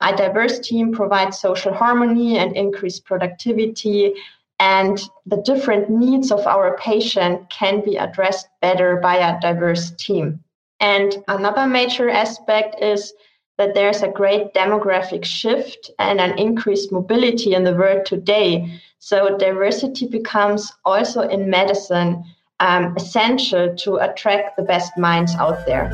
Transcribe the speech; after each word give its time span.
A 0.00 0.14
diverse 0.14 0.58
team 0.58 0.92
provides 0.92 1.38
social 1.38 1.72
harmony 1.72 2.38
and 2.38 2.54
increased 2.54 3.04
productivity, 3.04 4.14
and 4.58 5.00
the 5.24 5.38
different 5.38 5.90
needs 5.90 6.30
of 6.30 6.46
our 6.46 6.76
patient 6.78 7.48
can 7.50 7.82
be 7.82 7.96
addressed 7.96 8.48
better 8.60 8.96
by 8.96 9.16
a 9.16 9.40
diverse 9.40 9.90
team. 9.92 10.42
And 10.80 11.24
another 11.28 11.66
major 11.66 12.10
aspect 12.10 12.82
is 12.82 13.14
that 13.58 13.74
there's 13.74 14.02
a 14.02 14.08
great 14.08 14.52
demographic 14.52 15.24
shift 15.24 15.90
and 15.98 16.20
an 16.20 16.38
increased 16.38 16.92
mobility 16.92 17.54
in 17.54 17.64
the 17.64 17.74
world 17.74 18.04
today. 18.04 18.80
So 18.98 19.38
diversity 19.38 20.06
becomes 20.06 20.70
also 20.84 21.22
in 21.22 21.48
medicine 21.48 22.22
um, 22.60 22.94
essential 22.96 23.74
to 23.76 23.96
attract 23.96 24.56
the 24.56 24.62
best 24.62 24.96
minds 24.98 25.34
out 25.36 25.64
there. 25.66 25.90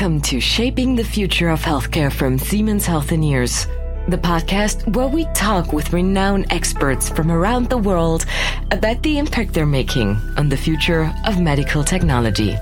Welcome 0.00 0.22
to 0.22 0.40
Shaping 0.40 0.94
the 0.94 1.04
Future 1.04 1.50
of 1.50 1.60
Healthcare 1.60 2.10
from 2.10 2.38
Siemens 2.38 2.86
Healthineers, 2.86 3.66
the 4.08 4.16
podcast 4.16 4.96
where 4.96 5.08
we 5.08 5.26
talk 5.34 5.74
with 5.74 5.92
renowned 5.92 6.46
experts 6.50 7.10
from 7.10 7.30
around 7.30 7.68
the 7.68 7.76
world 7.76 8.24
about 8.70 9.02
the 9.02 9.18
impact 9.18 9.52
they're 9.52 9.66
making 9.66 10.16
on 10.38 10.48
the 10.48 10.56
future 10.56 11.12
of 11.26 11.38
medical 11.38 11.84
technology. 11.84 12.56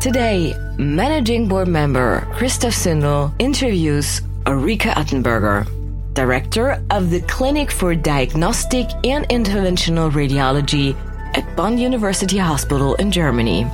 Today, 0.00 0.54
Managing 0.78 1.48
Board 1.48 1.66
Member 1.66 2.20
Christoph 2.34 2.74
Zindel 2.74 3.34
interviews 3.40 4.20
Ulrike 4.44 4.92
Attenberger, 4.92 5.66
Director 6.14 6.80
of 6.90 7.10
the 7.10 7.22
Clinic 7.22 7.72
for 7.72 7.96
Diagnostic 7.96 8.86
and 9.02 9.28
Interventional 9.30 10.12
Radiology 10.12 10.94
at 11.36 11.56
Bonn 11.56 11.76
University 11.76 12.38
Hospital 12.38 12.94
in 12.94 13.10
Germany. 13.10 13.66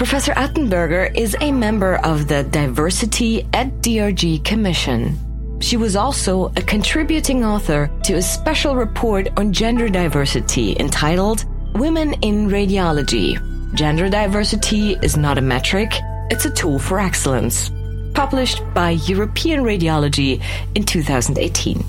Professor 0.00 0.32
Attenberger 0.32 1.14
is 1.14 1.36
a 1.42 1.52
member 1.52 1.96
of 1.96 2.26
the 2.26 2.42
Diversity 2.44 3.46
at 3.52 3.66
DRG 3.82 4.42
Commission. 4.46 5.14
She 5.60 5.76
was 5.76 5.94
also 5.94 6.46
a 6.56 6.62
contributing 6.62 7.44
author 7.44 7.90
to 8.04 8.14
a 8.14 8.22
special 8.22 8.76
report 8.76 9.28
on 9.36 9.52
gender 9.52 9.90
diversity 9.90 10.74
entitled 10.80 11.44
Women 11.74 12.14
in 12.22 12.48
Radiology 12.48 13.36
Gender 13.74 14.08
diversity 14.08 14.94
is 15.02 15.18
not 15.18 15.36
a 15.36 15.42
metric, 15.42 15.92
it's 16.30 16.46
a 16.46 16.50
tool 16.50 16.78
for 16.78 16.98
excellence. 16.98 17.70
Published 18.14 18.62
by 18.72 18.92
European 19.04 19.60
Radiology 19.60 20.42
in 20.76 20.84
2018. 20.84 21.84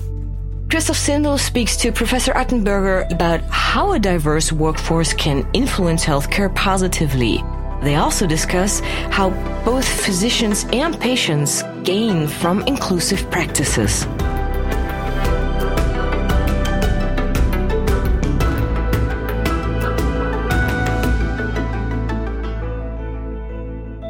Christoph 0.68 0.98
Zindel 0.98 1.40
speaks 1.40 1.78
to 1.78 1.90
Professor 1.90 2.34
Attenberger 2.34 3.10
about 3.10 3.40
how 3.44 3.92
a 3.92 3.98
diverse 3.98 4.52
workforce 4.52 5.14
can 5.14 5.48
influence 5.54 6.04
healthcare 6.04 6.54
positively. 6.54 7.42
They 7.82 7.96
also 7.96 8.28
discuss 8.28 8.78
how 9.10 9.30
both 9.64 9.84
physicians 9.84 10.64
and 10.72 10.98
patients 11.00 11.64
gain 11.82 12.28
from 12.28 12.62
inclusive 12.62 13.28
practices. 13.28 14.06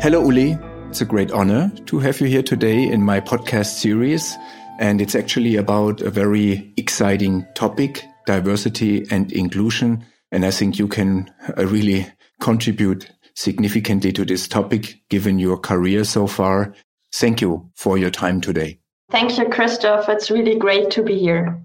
Hello, 0.03 0.21
Uli. 0.21 0.59
It's 0.91 1.01
a 1.01 1.07
great 1.07 1.31
honor 1.31 1.73
to 1.87 1.99
have 2.01 2.21
you 2.21 2.27
here 2.27 2.43
today 2.43 2.83
in 2.83 3.03
my 3.03 3.21
podcast 3.21 3.79
series. 3.79 4.37
And 4.81 5.01
it's 5.01 5.15
actually 5.15 5.57
about 5.57 6.03
a 6.03 6.11
very 6.11 6.75
exciting 6.77 7.47
topic, 7.55 8.05
diversity 8.27 9.07
and 9.11 9.33
inclusion. 9.33 10.05
And 10.31 10.45
I 10.45 10.51
think 10.51 10.79
you 10.79 10.89
can 10.89 11.33
uh, 11.57 11.67
really 11.67 12.07
contribute 12.41 13.11
significantly 13.35 14.13
to 14.13 14.25
this 14.25 14.49
topic 14.49 15.01
given 15.09 15.39
your 15.39 15.59
career 15.59 16.05
so 16.05 16.27
far. 16.27 16.75
Thank 17.15 17.41
you 17.41 17.71
for 17.75 17.99
your 17.99 18.11
time 18.11 18.41
today. 18.41 18.79
Thank 19.11 19.37
you, 19.37 19.49
Christoph. 19.49 20.09
It's 20.09 20.31
really 20.31 20.59
great 20.59 20.91
to 20.93 21.03
be 21.03 21.19
here. 21.19 21.63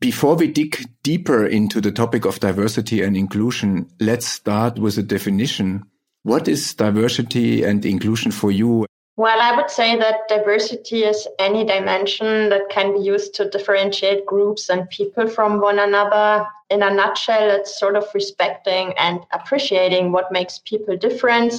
Before 0.00 0.36
we 0.36 0.48
dig 0.48 0.84
deeper 1.02 1.46
into 1.46 1.80
the 1.80 1.92
topic 1.92 2.24
of 2.24 2.40
diversity 2.40 3.02
and 3.02 3.16
inclusion, 3.16 3.90
let's 4.00 4.26
start 4.26 4.78
with 4.78 4.98
a 4.98 5.02
definition 5.02 5.84
what 6.24 6.48
is 6.48 6.72
diversity 6.72 7.64
and 7.64 7.84
inclusion 7.84 8.32
for 8.32 8.50
you? 8.50 8.86
Well, 9.16 9.40
I 9.40 9.54
would 9.54 9.70
say 9.70 9.96
that 9.96 10.26
diversity 10.26 11.04
is 11.04 11.28
any 11.38 11.64
dimension 11.64 12.48
that 12.48 12.68
can 12.68 12.94
be 12.94 12.98
used 12.98 13.32
to 13.34 13.48
differentiate 13.48 14.26
groups 14.26 14.68
and 14.68 14.90
people 14.90 15.28
from 15.28 15.60
one 15.60 15.78
another. 15.78 16.44
In 16.68 16.82
a 16.82 16.92
nutshell, 16.92 17.48
it's 17.50 17.78
sort 17.78 17.94
of 17.94 18.12
respecting 18.12 18.92
and 18.98 19.20
appreciating 19.30 20.10
what 20.10 20.32
makes 20.32 20.58
people 20.64 20.96
different 20.96 21.54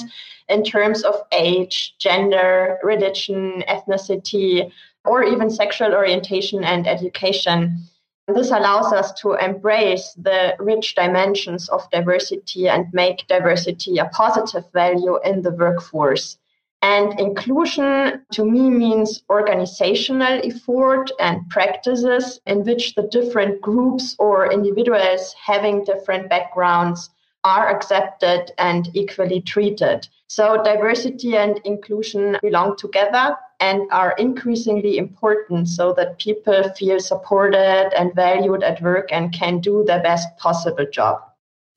in 0.49 0.65
terms 0.65 1.03
of 1.03 1.15
age, 1.31 1.95
gender, 1.97 2.77
religion, 2.83 3.63
ethnicity, 3.69 4.69
or 5.05 5.23
even 5.23 5.49
sexual 5.49 5.93
orientation 5.93 6.61
and 6.65 6.85
education. 6.85 7.85
This 8.27 8.51
allows 8.51 8.91
us 8.91 9.13
to 9.21 9.35
embrace 9.35 10.13
the 10.17 10.57
rich 10.59 10.93
dimensions 10.95 11.69
of 11.69 11.89
diversity 11.89 12.67
and 12.67 12.87
make 12.91 13.27
diversity 13.27 13.97
a 13.97 14.05
positive 14.05 14.69
value 14.73 15.19
in 15.23 15.41
the 15.41 15.51
workforce. 15.51 16.37
And 16.85 17.19
inclusion 17.19 18.23
to 18.33 18.45
me 18.45 18.69
means 18.69 19.23
organizational 19.27 20.39
effort 20.43 21.09
and 21.19 21.49
practices 21.49 22.39
in 22.45 22.63
which 22.63 22.93
the 22.93 23.07
different 23.17 23.59
groups 23.59 24.15
or 24.19 24.53
individuals 24.53 25.33
having 25.33 25.83
different 25.83 26.29
backgrounds 26.29 27.09
are 27.43 27.75
accepted 27.75 28.51
and 28.59 28.91
equally 28.93 29.41
treated. 29.41 30.07
So 30.27 30.61
diversity 30.61 31.35
and 31.35 31.59
inclusion 31.65 32.37
belong 32.43 32.77
together 32.77 33.35
and 33.59 33.91
are 33.91 34.13
increasingly 34.19 34.99
important 34.99 35.67
so 35.67 35.91
that 35.93 36.19
people 36.19 36.71
feel 36.77 36.99
supported 36.99 37.93
and 37.97 38.13
valued 38.13 38.61
at 38.61 38.79
work 38.79 39.09
and 39.11 39.33
can 39.33 39.59
do 39.59 39.83
their 39.87 40.03
best 40.03 40.27
possible 40.37 40.85
job. 40.93 41.19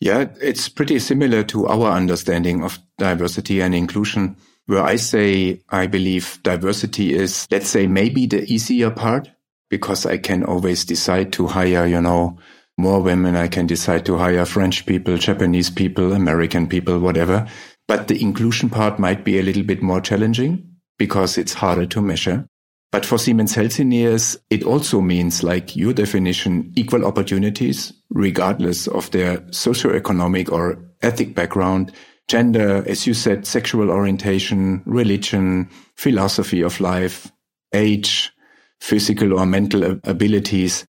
Yeah, 0.01 0.27
it's 0.39 0.69
pretty 0.69 0.99
similar 0.99 1.45
to 1.45 1.67
our 1.67 1.93
understanding 1.93 2.63
of 2.63 2.79
diversity 2.99 3.63
and 3.63 3.75
inclusion, 3.75 4.37
where 4.69 4.84
I 4.84 4.97
say 4.97 5.62
I 5.71 5.87
believe 5.87 6.41
diversity 6.43 7.15
is, 7.15 7.49
let's 7.51 7.69
say, 7.69 7.87
maybe 7.87 8.27
the 8.27 8.45
easier 8.53 8.91
part 8.91 9.31
because 9.71 10.05
I 10.05 10.19
can 10.19 10.45
always 10.45 10.84
decide 10.84 11.33
to 11.33 11.47
hire, 11.47 11.87
you 11.87 12.03
know, 12.03 12.39
more 12.77 13.01
women. 13.01 13.34
I 13.34 13.49
can 13.49 13.67
decide 13.67 14.05
to 14.06 14.19
hire 14.19 14.45
French 14.45 14.84
people, 14.84 15.17
Japanese 15.17 15.71
people, 15.71 16.12
American 16.12 16.69
people, 16.69 16.99
whatever. 16.99 17.49
But 17.87 18.09
the 18.09 18.21
inclusion 18.21 18.69
part 18.69 18.99
might 18.99 19.25
be 19.25 19.39
a 19.39 19.43
little 19.43 19.62
bit 19.62 19.83
more 19.83 20.03
challenging 20.03 20.77
because 20.99 21.39
it's 21.39 21.55
harder 21.55 21.87
to 21.87 22.03
measure. 22.03 22.47
But 22.93 23.06
for 23.06 23.17
Siemens 23.17 23.55
Healthineers, 23.55 24.37
it 24.50 24.65
also 24.65 25.00
means, 25.00 25.43
like 25.43 25.77
your 25.77 25.95
definition, 25.95 26.73
equal 26.77 27.06
opportunities, 27.06 27.95
regardless 28.11 28.87
of 28.87 29.11
their 29.12 29.39
socioeconomic 29.39 30.53
or 30.53 30.79
ethnic 31.00 31.35
background, 31.35 31.93
gender, 32.28 32.84
as 32.87 33.06
you 33.06 33.15
said, 33.15 33.47
sexual 33.47 33.91
orientation, 33.91 34.83
religion, 34.87 35.69
philosophy 35.97 36.62
of 36.62 36.81
life, 36.81 37.33
age, 37.75 38.33
physical 38.81 39.39
or 39.39 39.47
mental 39.47 39.99
abilities. 40.05 40.87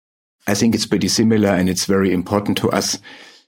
I 0.47 0.55
think 0.55 0.75
it's 0.75 0.87
pretty 0.87 1.09
similar 1.09 1.49
and 1.49 1.69
it's 1.69 1.87
very 1.87 2.13
important 2.13 2.59
to 2.59 2.71
us. 2.71 2.99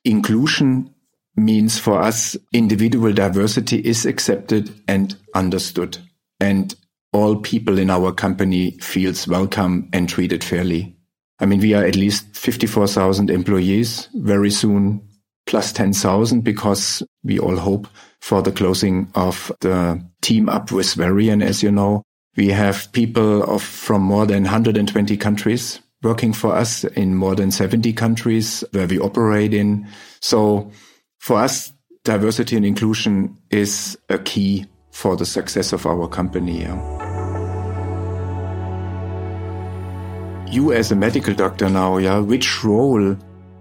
Inclusion 0.05 0.93
means 1.37 1.79
for 1.79 2.01
us 2.01 2.37
individual 2.53 3.13
diversity 3.13 3.79
is 3.79 4.07
accepted 4.07 4.75
and 4.89 5.17
understood 5.35 5.99
and 6.41 6.75
all 7.13 7.37
people 7.37 7.79
in 7.79 7.91
our 7.91 8.13
company 8.13 8.73
feels 8.79 9.27
welcome 9.27 9.89
and 9.93 10.09
treated 10.09 10.45
fairly. 10.45 10.97
I 11.39 11.47
mean, 11.47 11.61
we 11.61 11.75
are 11.75 11.85
at 11.85 11.97
least 11.97 12.35
54,000 12.37 13.31
employees 13.31 14.09
very 14.15 14.51
soon, 14.51 15.06
10,000 15.47 16.43
because 16.43 17.03
we 17.23 17.39
all 17.39 17.57
hope 17.57 17.89
for 18.21 18.43
the 18.43 18.53
closing 18.53 19.09
of 19.15 19.53
the 19.61 20.03
team 20.21 20.49
up 20.49 20.73
with 20.73 20.95
Varian, 20.95 21.43
as 21.43 21.63
you 21.63 21.71
know. 21.71 22.03
We 22.37 22.49
have 22.49 22.91
people 22.93 23.43
of, 23.43 23.63
from 23.63 24.03
more 24.03 24.27
than 24.27 24.43
120 24.43 25.17
countries 25.17 25.81
working 26.03 26.33
for 26.33 26.55
us 26.55 26.85
in 26.85 27.15
more 27.15 27.35
than 27.35 27.51
70 27.51 27.93
countries 27.95 28.63
where 28.73 28.87
we 28.87 28.99
operate 28.99 29.55
in. 29.55 29.87
So 30.21 30.71
for 31.19 31.39
us, 31.39 31.73
diversity 32.05 32.57
and 32.57 32.67
inclusion 32.67 33.37
is 33.51 33.99
a 34.09 34.19
key 34.19 34.67
for 34.91 35.17
the 35.17 35.27
success 35.27 35.73
of 35.73 35.87
our 35.87 36.09
company. 36.09 36.63
You 40.53 40.73
as 40.73 40.93
a 40.93 40.97
medical 40.97 41.35
doctor 41.35 41.69
now, 41.69 41.99
yeah, 41.99 42.19
which 42.21 42.63
role 42.65 43.17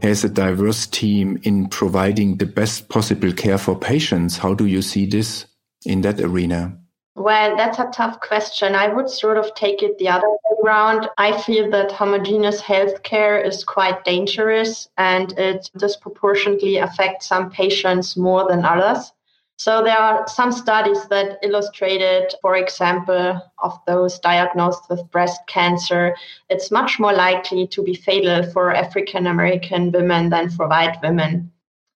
has 0.05 0.23
a 0.23 0.29
diverse 0.29 0.85
team 0.85 1.39
in 1.43 1.67
providing 1.67 2.37
the 2.37 2.45
best 2.45 2.89
possible 2.89 3.33
care 3.33 3.57
for 3.57 3.75
patients? 3.77 4.37
How 4.37 4.53
do 4.53 4.67
you 4.67 4.83
see 4.83 5.07
this 5.07 5.47
in 5.83 6.01
that 6.01 6.19
arena? 6.19 6.77
Well, 7.15 7.55
that's 7.57 7.79
a 7.79 7.89
tough 7.91 8.19
question. 8.19 8.75
I 8.75 8.87
would 8.87 9.09
sort 9.09 9.37
of 9.37 9.55
take 9.55 9.81
it 9.81 9.97
the 9.97 10.09
other 10.09 10.29
way 10.29 10.57
around. 10.63 11.09
I 11.17 11.41
feel 11.41 11.71
that 11.71 11.91
homogeneous 11.91 12.61
healthcare 12.61 13.43
is 13.43 13.63
quite 13.63 14.03
dangerous 14.03 14.87
and 14.97 15.31
it 15.39 15.71
disproportionately 15.75 16.77
affects 16.77 17.25
some 17.25 17.49
patients 17.49 18.15
more 18.15 18.47
than 18.47 18.63
others. 18.63 19.11
So 19.57 19.81
there 19.81 19.97
are 19.97 20.27
some 20.27 20.51
studies 20.51 21.07
that 21.07 21.39
illustrated, 21.41 22.33
for 22.41 22.57
example, 22.57 23.41
of 23.63 23.79
those 23.87 24.19
diagnosed 24.19 24.83
with 24.89 25.09
breast 25.11 25.39
cancer, 25.47 26.15
it's 26.49 26.71
much 26.71 26.99
more 26.99 27.13
likely 27.13 27.65
to 27.67 27.81
be 27.81 27.95
fatal 27.95 28.43
for 28.51 28.73
African 28.73 29.27
American 29.27 29.91
women 29.91 30.29
than 30.29 30.49
for 30.49 30.67
white 30.67 31.01
women. 31.01 31.51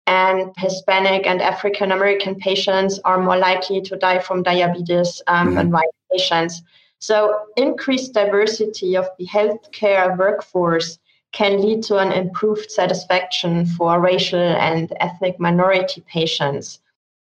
And 0.08 0.54
Hispanic 0.58 1.28
and 1.28 1.42
African 1.42 1.92
American 1.92 2.36
patients 2.36 2.98
are 3.04 3.22
more 3.22 3.38
likely 3.38 3.82
to 3.82 3.98
die 3.98 4.20
from 4.20 4.42
diabetes 4.42 5.22
um, 5.28 5.48
mm-hmm. 5.48 5.56
than 5.58 5.72
white 5.72 5.94
patients. 6.12 6.64
So 7.00 7.46
increased 7.58 8.14
diversity 8.14 8.96
of 8.96 9.08
the 9.20 9.28
healthcare 9.28 10.18
workforce 10.18 10.98
can 11.32 11.62
lead 11.62 11.84
to 11.84 11.98
an 11.98 12.12
improved 12.12 12.72
satisfaction 12.72 13.66
for 13.66 14.00
racial 14.00 14.40
and 14.40 14.92
ethnic 15.00 15.40
minority 15.40 16.04
patients. 16.08 16.80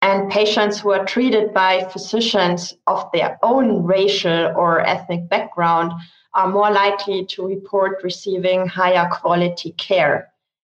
And 0.02 0.32
patients 0.32 0.80
who 0.80 0.92
are 0.92 1.06
treated 1.06 1.54
by 1.54 1.84
physicians 1.84 2.74
of 2.88 3.10
their 3.12 3.38
own 3.44 3.84
racial 3.84 4.54
or 4.56 4.80
ethnic 4.82 5.28
background 5.28 5.92
are 6.34 6.48
more 6.48 6.72
likely 6.72 7.26
to 7.26 7.46
report 7.46 8.02
receiving 8.04 8.66
higher 8.66 9.10
quality 9.12 9.72
care. 9.74 10.32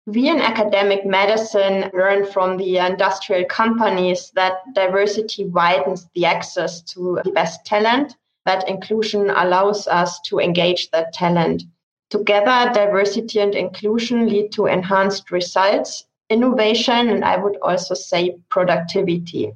We 0.06 0.28
in 0.28 0.40
academic 0.40 1.06
medicine 1.06 1.90
learn 1.94 2.26
from 2.26 2.58
the 2.58 2.76
industrial 2.76 3.46
companies 3.46 4.30
that 4.34 4.58
diversity 4.74 5.46
widens 5.46 6.06
the 6.14 6.26
access 6.26 6.82
to 6.92 7.20
the 7.24 7.30
best 7.30 7.64
talent, 7.64 8.14
that 8.44 8.68
inclusion 8.68 9.30
allows 9.30 9.88
us 9.88 10.20
to 10.26 10.40
engage 10.40 10.90
that 10.90 11.14
talent. 11.14 11.62
Together, 12.10 12.70
diversity 12.74 13.40
and 13.40 13.54
inclusion 13.54 14.28
lead 14.28 14.52
to 14.52 14.66
enhanced 14.66 15.30
results 15.30 16.04
innovation 16.30 17.08
and 17.08 17.24
I 17.24 17.36
would 17.36 17.56
also 17.62 17.94
say 17.94 18.36
productivity. 18.48 19.52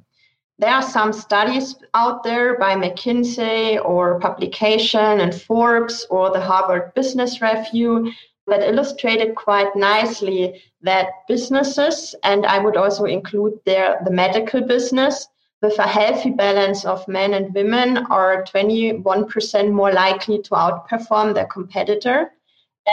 There 0.59 0.69
are 0.69 0.83
some 0.83 1.13
studies 1.13 1.75
out 1.93 2.23
there 2.23 2.57
by 2.57 2.75
McKinsey 2.75 3.83
or 3.83 4.19
publication 4.19 5.21
and 5.21 5.33
Forbes 5.33 6.05
or 6.09 6.31
the 6.31 6.41
Harvard 6.41 6.93
Business 6.95 7.41
Review 7.41 8.11
that 8.47 8.67
illustrated 8.67 9.35
quite 9.35 9.73
nicely 9.75 10.61
that 10.81 11.07
businesses, 11.27 12.13
and 12.23 12.45
I 12.45 12.59
would 12.59 12.75
also 12.75 13.05
include 13.05 13.59
there 13.65 14.01
the 14.03 14.11
medical 14.11 14.61
business, 14.61 15.27
with 15.61 15.77
a 15.79 15.87
healthy 15.87 16.31
balance 16.31 16.85
of 16.85 17.07
men 17.07 17.33
and 17.33 17.53
women 17.53 17.97
are 18.09 18.43
21% 18.43 19.71
more 19.71 19.91
likely 19.91 20.41
to 20.41 20.51
outperform 20.51 21.33
their 21.33 21.47
competitor 21.47 22.31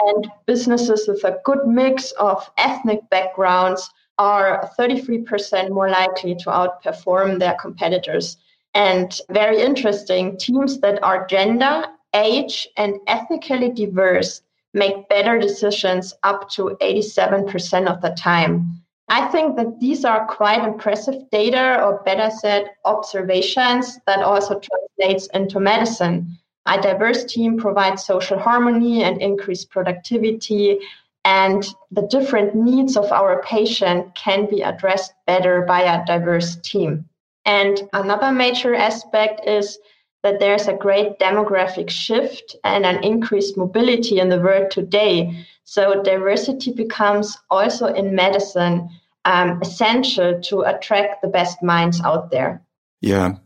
and 0.04 0.30
businesses 0.46 1.08
with 1.08 1.24
a 1.24 1.38
good 1.44 1.66
mix 1.66 2.12
of 2.12 2.50
ethnic 2.58 3.08
backgrounds 3.10 3.90
are 4.18 4.70
33% 4.78 5.70
more 5.70 5.90
likely 5.90 6.34
to 6.34 6.46
outperform 6.46 7.38
their 7.38 7.54
competitors. 7.54 8.36
And 8.74 9.18
very 9.30 9.62
interesting, 9.62 10.36
teams 10.36 10.80
that 10.80 11.02
are 11.02 11.26
gender, 11.26 11.84
age, 12.14 12.68
and 12.76 12.96
ethnically 13.06 13.70
diverse 13.70 14.42
make 14.74 15.08
better 15.08 15.38
decisions 15.38 16.14
up 16.22 16.50
to 16.50 16.76
87% 16.82 17.86
of 17.88 18.00
the 18.02 18.10
time. 18.10 18.82
I 19.08 19.28
think 19.28 19.56
that 19.56 19.78
these 19.80 20.04
are 20.04 20.26
quite 20.26 20.64
impressive 20.64 21.30
data, 21.30 21.82
or 21.82 22.02
better 22.04 22.30
said, 22.30 22.70
observations 22.84 23.98
that 24.06 24.22
also 24.22 24.60
translates 24.60 25.28
into 25.28 25.60
medicine. 25.60 26.38
A 26.66 26.80
diverse 26.80 27.24
team 27.24 27.58
provides 27.58 28.04
social 28.04 28.38
harmony 28.38 29.02
and 29.04 29.22
increased 29.22 29.70
productivity, 29.70 30.80
and 31.24 31.66
the 31.90 32.02
different 32.02 32.54
needs 32.54 32.96
of 32.96 33.10
our 33.12 33.42
patient 33.42 34.14
can 34.14 34.48
be 34.48 34.62
addressed 34.62 35.12
better 35.26 35.62
by 35.62 35.82
a 35.82 36.04
diverse 36.04 36.56
team. 36.56 37.08
And 37.44 37.88
another 37.92 38.32
major 38.32 38.74
aspect 38.74 39.46
is 39.46 39.78
that 40.22 40.40
there's 40.40 40.66
a 40.66 40.72
great 40.72 41.18
demographic 41.20 41.88
shift 41.88 42.56
and 42.64 42.84
an 42.84 43.02
increased 43.04 43.56
mobility 43.56 44.18
in 44.18 44.28
the 44.28 44.40
world 44.40 44.70
today. 44.72 45.46
So 45.64 46.02
diversity 46.02 46.72
becomes 46.72 47.36
also 47.48 47.86
in 47.86 48.14
medicine 48.14 48.88
um, 49.24 49.60
essential 49.62 50.40
to 50.42 50.62
attract 50.62 51.22
the 51.22 51.28
best 51.28 51.62
minds 51.62 52.00
out 52.00 52.30
there. 52.30 52.62
Yeah, 53.00 53.36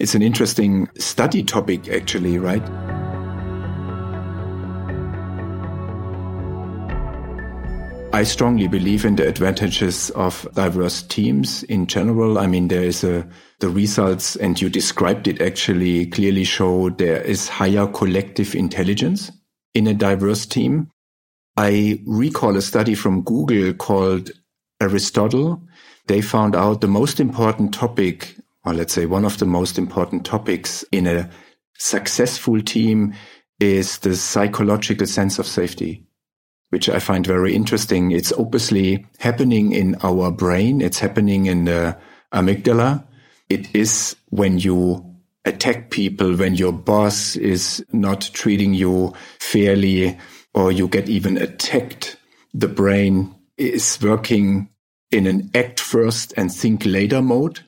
it's 0.00 0.14
an 0.14 0.22
interesting 0.22 0.88
study 0.98 1.42
topic, 1.42 1.88
actually, 1.90 2.38
right? 2.38 2.62
I 8.12 8.24
strongly 8.24 8.66
believe 8.66 9.04
in 9.04 9.16
the 9.16 9.28
advantages 9.28 10.10
of 10.10 10.48
diverse 10.54 11.02
teams 11.02 11.62
in 11.64 11.86
general. 11.86 12.38
I 12.38 12.46
mean, 12.46 12.68
there 12.68 12.82
is 12.82 13.04
a, 13.04 13.28
the 13.60 13.68
results, 13.68 14.36
and 14.36 14.60
you 14.60 14.70
described 14.70 15.28
it 15.28 15.42
actually 15.42 16.06
clearly 16.06 16.44
show 16.44 16.88
there 16.88 17.20
is 17.20 17.48
higher 17.48 17.86
collective 17.86 18.54
intelligence 18.54 19.30
in 19.74 19.86
a 19.86 19.94
diverse 19.94 20.46
team. 20.46 20.90
I 21.58 22.00
recall 22.06 22.56
a 22.56 22.62
study 22.62 22.94
from 22.94 23.22
Google 23.22 23.74
called 23.74 24.30
Aristotle. 24.80 25.62
They 26.06 26.22
found 26.22 26.56
out 26.56 26.80
the 26.80 26.88
most 26.88 27.20
important 27.20 27.74
topic 27.74 28.36
or 28.64 28.74
let's 28.74 28.92
say 28.92 29.06
one 29.06 29.24
of 29.24 29.38
the 29.38 29.46
most 29.46 29.78
important 29.78 30.24
topics 30.24 30.84
in 30.92 31.06
a 31.06 31.30
successful 31.78 32.60
team 32.60 33.14
is 33.58 33.98
the 33.98 34.14
psychological 34.14 35.06
sense 35.06 35.38
of 35.38 35.46
safety, 35.46 36.04
which 36.70 36.88
I 36.88 36.98
find 36.98 37.26
very 37.26 37.54
interesting. 37.54 38.10
It's 38.10 38.32
obviously 38.32 39.06
happening 39.18 39.72
in 39.72 39.96
our 40.02 40.30
brain. 40.30 40.80
It's 40.80 40.98
happening 40.98 41.46
in 41.46 41.64
the 41.64 41.96
amygdala. 42.32 43.04
It 43.48 43.74
is 43.74 44.16
when 44.28 44.58
you 44.58 45.06
attack 45.44 45.90
people, 45.90 46.36
when 46.36 46.54
your 46.54 46.72
boss 46.72 47.36
is 47.36 47.84
not 47.92 48.30
treating 48.32 48.74
you 48.74 49.14
fairly, 49.38 50.18
or 50.54 50.70
you 50.72 50.88
get 50.88 51.08
even 51.08 51.36
attacked. 51.36 52.16
The 52.52 52.68
brain 52.68 53.34
is 53.56 53.98
working 54.02 54.68
in 55.10 55.26
an 55.26 55.50
act 55.54 55.80
first 55.80 56.34
and 56.36 56.52
think 56.52 56.84
later 56.84 57.22
mode. 57.22 57.60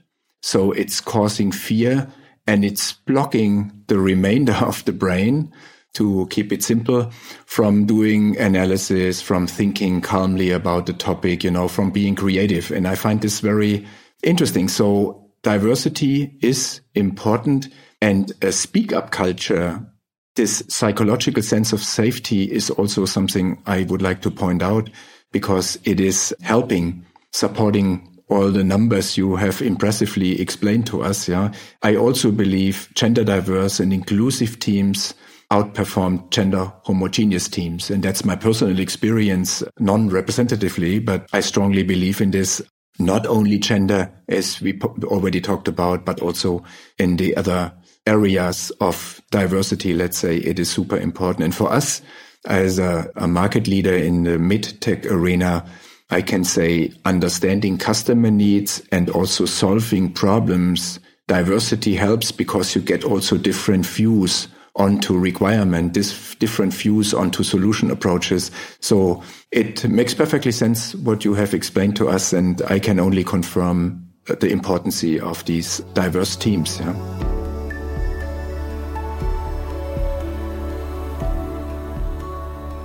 So 0.42 0.72
it's 0.72 1.00
causing 1.00 1.52
fear 1.52 2.08
and 2.46 2.64
it's 2.64 2.92
blocking 2.92 3.72
the 3.86 3.98
remainder 3.98 4.52
of 4.60 4.84
the 4.84 4.92
brain 4.92 5.52
to 5.94 6.26
keep 6.30 6.52
it 6.52 6.62
simple 6.62 7.10
from 7.44 7.84
doing 7.84 8.38
analysis, 8.38 9.20
from 9.20 9.46
thinking 9.46 10.00
calmly 10.00 10.50
about 10.50 10.86
the 10.86 10.92
topic, 10.92 11.44
you 11.44 11.50
know, 11.50 11.68
from 11.68 11.90
being 11.90 12.14
creative. 12.14 12.70
And 12.70 12.88
I 12.88 12.94
find 12.94 13.20
this 13.20 13.40
very 13.40 13.86
interesting. 14.22 14.68
So 14.68 15.30
diversity 15.42 16.38
is 16.40 16.80
important 16.94 17.68
and 18.00 18.32
a 18.40 18.52
speak 18.52 18.92
up 18.92 19.10
culture. 19.10 19.86
This 20.34 20.62
psychological 20.68 21.42
sense 21.42 21.74
of 21.74 21.82
safety 21.82 22.50
is 22.50 22.70
also 22.70 23.04
something 23.04 23.62
I 23.66 23.82
would 23.82 24.00
like 24.00 24.22
to 24.22 24.30
point 24.30 24.62
out 24.62 24.88
because 25.30 25.78
it 25.84 26.00
is 26.00 26.34
helping 26.40 27.04
supporting 27.32 28.08
all 28.32 28.50
the 28.50 28.64
numbers 28.64 29.16
you 29.16 29.36
have 29.36 29.60
impressively 29.62 30.40
explained 30.40 30.86
to 30.86 31.02
us. 31.02 31.28
Yeah. 31.28 31.52
I 31.82 31.96
also 31.96 32.30
believe 32.30 32.88
gender 32.94 33.24
diverse 33.24 33.78
and 33.80 33.92
inclusive 33.92 34.58
teams 34.58 35.14
outperform 35.50 36.30
gender 36.30 36.72
homogeneous 36.84 37.46
teams. 37.46 37.90
And 37.90 38.02
that's 38.02 38.24
my 38.24 38.34
personal 38.34 38.78
experience, 38.78 39.62
non-representatively, 39.78 41.00
but 41.00 41.28
I 41.32 41.40
strongly 41.40 41.82
believe 41.82 42.20
in 42.20 42.30
this. 42.30 42.62
Not 42.98 43.26
only 43.26 43.58
gender, 43.58 44.12
as 44.28 44.60
we 44.60 44.78
already 45.04 45.40
talked 45.40 45.66
about, 45.66 46.04
but 46.04 46.20
also 46.20 46.62
in 46.98 47.16
the 47.16 47.34
other 47.36 47.72
areas 48.06 48.70
of 48.80 49.20
diversity. 49.30 49.94
Let's 49.94 50.18
say 50.18 50.36
it 50.36 50.58
is 50.58 50.70
super 50.70 50.98
important. 50.98 51.44
And 51.44 51.54
for 51.54 51.72
us 51.72 52.02
as 52.46 52.78
a, 52.78 53.10
a 53.16 53.26
market 53.26 53.66
leader 53.66 53.94
in 53.94 54.24
the 54.24 54.32
medtech 54.32 55.10
arena, 55.10 55.64
I 56.12 56.20
can 56.20 56.44
say 56.44 56.92
understanding 57.06 57.78
customer 57.78 58.30
needs 58.30 58.82
and 58.92 59.08
also 59.08 59.46
solving 59.46 60.12
problems. 60.12 61.00
Diversity 61.26 61.94
helps 61.94 62.30
because 62.30 62.74
you 62.74 62.82
get 62.82 63.02
also 63.02 63.38
different 63.38 63.86
views 63.86 64.46
onto 64.76 65.16
requirement, 65.16 65.94
this 65.94 66.34
different 66.34 66.74
views 66.74 67.14
onto 67.14 67.42
solution 67.42 67.90
approaches. 67.90 68.50
So 68.80 69.22
it 69.52 69.88
makes 69.88 70.12
perfectly 70.12 70.52
sense 70.52 70.94
what 70.96 71.24
you 71.24 71.32
have 71.32 71.54
explained 71.54 71.96
to 71.96 72.10
us. 72.10 72.34
And 72.34 72.60
I 72.68 72.78
can 72.78 73.00
only 73.00 73.24
confirm 73.24 74.06
uh, 74.28 74.34
the 74.34 74.50
importance 74.50 75.02
of 75.22 75.42
these 75.46 75.78
diverse 75.94 76.36
teams. 76.36 76.78
Yeah. 76.78 76.92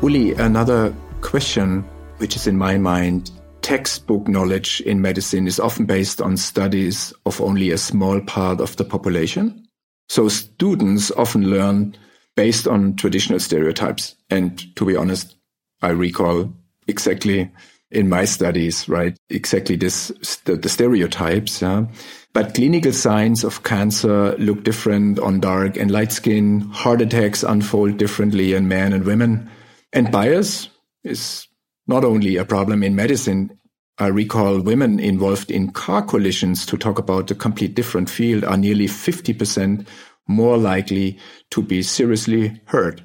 Uli, 0.02 0.34
another 0.36 0.96
question 1.20 1.84
which 2.18 2.36
is 2.36 2.48
in 2.48 2.58
my 2.58 2.78
mind 2.78 3.32
textbook 3.62 4.30
knowledge 4.30 4.80
in 4.82 5.02
medicine 5.02 5.46
is 5.46 5.60
often 5.60 5.86
based 5.86 6.22
on 6.22 6.38
studies 6.38 7.12
of 7.26 7.42
only 7.42 7.72
a 7.72 7.78
small 7.78 8.22
part 8.22 8.62
of 8.62 8.76
the 8.78 8.86
population. 8.86 9.68
So 10.08 10.30
students 10.30 11.12
often 11.12 11.50
learn 11.50 11.98
based 12.38 12.66
on 12.66 12.96
traditional 12.96 13.42
stereotypes. 13.42 14.16
And 14.30 14.74
to 14.78 14.86
be 14.86 14.96
honest, 14.96 15.36
I 15.82 15.90
recall 15.90 16.54
exactly 16.88 17.52
in 17.92 18.08
my 18.08 18.24
studies, 18.26 18.88
right? 18.88 19.18
Exactly 19.30 19.76
this, 19.76 20.14
the, 20.46 20.56
the 20.56 20.70
stereotypes. 20.70 21.62
Yeah. 21.62 21.88
But 22.34 22.54
clinical 22.54 22.94
signs 22.94 23.44
of 23.44 23.64
cancer 23.64 24.36
look 24.38 24.64
different 24.64 25.20
on 25.20 25.42
dark 25.42 25.76
and 25.76 25.92
light 25.92 26.12
skin. 26.12 26.62
Heart 26.72 27.02
attacks 27.02 27.44
unfold 27.44 27.98
differently 27.98 28.54
in 28.54 28.68
men 28.68 28.94
and 28.94 29.04
women. 29.04 29.50
And 29.92 30.12
bias 30.12 30.70
is 31.04 31.47
not 31.88 32.04
only 32.04 32.36
a 32.38 32.46
problem 32.46 32.84
in 32.84 32.96
medicine. 32.96 33.58
I 33.98 34.08
recall 34.08 34.62
women 34.62 35.00
involved 35.00 35.50
in 35.50 35.72
car 35.72 36.04
collisions 36.04 36.66
to 36.68 36.78
talk 36.78 37.00
about 37.00 37.32
a 37.32 37.36
complete 37.36 37.74
different 37.74 38.10
field 38.10 38.44
are 38.44 38.58
nearly 38.58 38.86
50% 38.86 39.88
more 40.28 40.58
likely 40.58 41.18
to 41.52 41.62
be 41.62 41.82
seriously 41.82 42.62
hurt. 42.66 43.02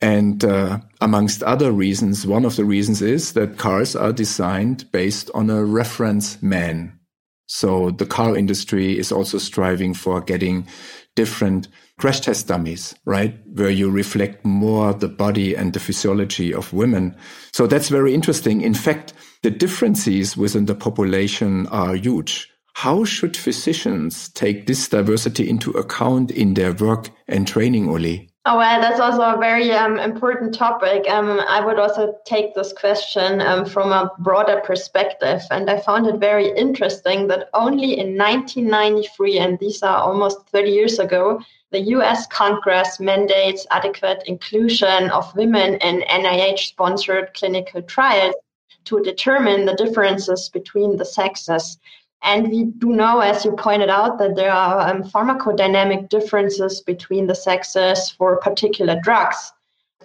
And 0.00 0.44
uh, 0.44 0.80
amongst 1.00 1.42
other 1.42 1.72
reasons, 1.72 2.26
one 2.26 2.44
of 2.44 2.56
the 2.56 2.64
reasons 2.64 3.00
is 3.00 3.32
that 3.32 3.56
cars 3.56 3.96
are 3.96 4.12
designed 4.12 4.90
based 4.92 5.30
on 5.34 5.48
a 5.48 5.64
reference 5.64 6.40
man. 6.42 6.98
So 7.46 7.90
the 7.90 8.06
car 8.06 8.36
industry 8.36 8.98
is 8.98 9.10
also 9.10 9.38
striving 9.38 9.94
for 9.94 10.20
getting 10.20 10.66
different 11.14 11.68
crash 11.98 12.20
test 12.20 12.48
dummies, 12.48 12.94
right? 13.04 13.38
Where 13.54 13.70
you 13.70 13.90
reflect 13.90 14.44
more 14.44 14.92
the 14.92 15.08
body 15.08 15.54
and 15.54 15.72
the 15.72 15.80
physiology 15.80 16.52
of 16.52 16.72
women. 16.72 17.16
So 17.52 17.66
that's 17.66 17.88
very 17.88 18.14
interesting. 18.14 18.60
In 18.60 18.74
fact, 18.74 19.14
the 19.42 19.50
differences 19.50 20.36
within 20.36 20.66
the 20.66 20.74
population 20.74 21.66
are 21.68 21.94
huge. 21.94 22.50
How 22.74 23.04
should 23.04 23.36
physicians 23.36 24.28
take 24.30 24.66
this 24.66 24.88
diversity 24.88 25.48
into 25.48 25.70
account 25.70 26.30
in 26.30 26.54
their 26.54 26.74
work 26.74 27.08
and 27.26 27.48
training, 27.48 27.86
Uli? 27.86 28.28
Oh, 28.48 28.58
well, 28.58 28.80
that's 28.80 29.00
also 29.00 29.22
a 29.22 29.36
very 29.36 29.72
um, 29.72 29.98
important 29.98 30.54
topic. 30.54 31.10
Um, 31.10 31.40
I 31.48 31.60
would 31.60 31.80
also 31.80 32.14
take 32.24 32.54
this 32.54 32.72
question 32.72 33.40
um, 33.40 33.66
from 33.66 33.90
a 33.90 34.12
broader 34.20 34.60
perspective. 34.64 35.42
And 35.50 35.68
I 35.68 35.80
found 35.80 36.06
it 36.06 36.20
very 36.20 36.56
interesting 36.56 37.26
that 37.26 37.48
only 37.54 37.98
in 37.98 38.16
1993, 38.16 39.38
and 39.40 39.58
these 39.58 39.82
are 39.82 39.96
almost 39.96 40.48
30 40.50 40.70
years 40.70 41.00
ago, 41.00 41.40
the 41.72 41.80
US 41.96 42.28
Congress 42.28 43.00
mandates 43.00 43.66
adequate 43.72 44.22
inclusion 44.26 45.10
of 45.10 45.34
women 45.34 45.74
in 45.78 46.02
NIH 46.02 46.68
sponsored 46.68 47.34
clinical 47.34 47.82
trials 47.82 48.36
to 48.84 49.02
determine 49.02 49.64
the 49.64 49.74
differences 49.74 50.50
between 50.50 50.96
the 50.98 51.04
sexes. 51.04 51.78
And 52.26 52.50
we 52.50 52.64
do 52.64 52.88
know, 52.88 53.20
as 53.20 53.44
you 53.44 53.52
pointed 53.52 53.88
out, 53.88 54.18
that 54.18 54.34
there 54.34 54.50
are 54.50 54.90
um, 54.90 55.04
pharmacodynamic 55.04 56.08
differences 56.08 56.80
between 56.80 57.28
the 57.28 57.36
sexes 57.36 58.10
for 58.10 58.38
particular 58.38 58.98
drugs. 59.00 59.52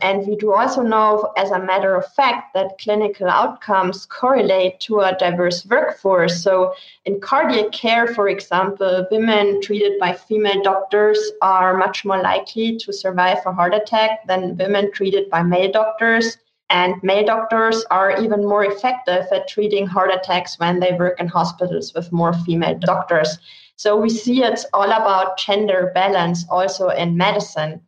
And 0.03 0.27
we 0.27 0.35
do 0.35 0.53
also 0.53 0.83
know, 0.83 1.33
as 1.35 1.49
a 1.49 1.57
matter 1.57 1.95
of 1.95 2.05
fact, 2.13 2.53
that 2.53 2.77
clinical 2.79 3.27
outcomes 3.27 4.05
correlate 4.05 4.79
to 4.81 4.99
a 4.99 5.15
diverse 5.17 5.65
workforce. 5.65 6.43
So, 6.43 6.75
in 7.05 7.19
cardiac 7.19 7.71
care, 7.71 8.07
for 8.07 8.29
example, 8.29 9.07
women 9.09 9.59
treated 9.59 9.99
by 9.99 10.13
female 10.13 10.61
doctors 10.61 11.19
are 11.41 11.75
much 11.75 12.05
more 12.05 12.21
likely 12.21 12.77
to 12.77 12.93
survive 12.93 13.39
a 13.47 13.51
heart 13.51 13.73
attack 13.73 14.27
than 14.27 14.57
women 14.57 14.91
treated 14.91 15.27
by 15.31 15.41
male 15.41 15.71
doctors. 15.71 16.37
And 16.71 17.03
male 17.03 17.25
doctors 17.25 17.83
are 17.91 18.21
even 18.23 18.47
more 18.47 18.63
effective 18.63 19.25
at 19.29 19.49
treating 19.49 19.85
heart 19.85 20.09
attacks 20.09 20.57
when 20.57 20.79
they 20.79 20.93
work 20.93 21.19
in 21.19 21.27
hospitals 21.27 21.93
with 21.93 22.13
more 22.13 22.31
female 22.31 22.79
doctors. 22.79 23.37
So 23.75 23.97
we 23.97 24.09
see 24.09 24.41
it's 24.41 24.65
all 24.73 24.89
about 24.89 25.37
gender 25.37 25.91
balance 25.93 26.45
also 26.49 26.87
in 26.87 27.17
medicine. 27.17 27.81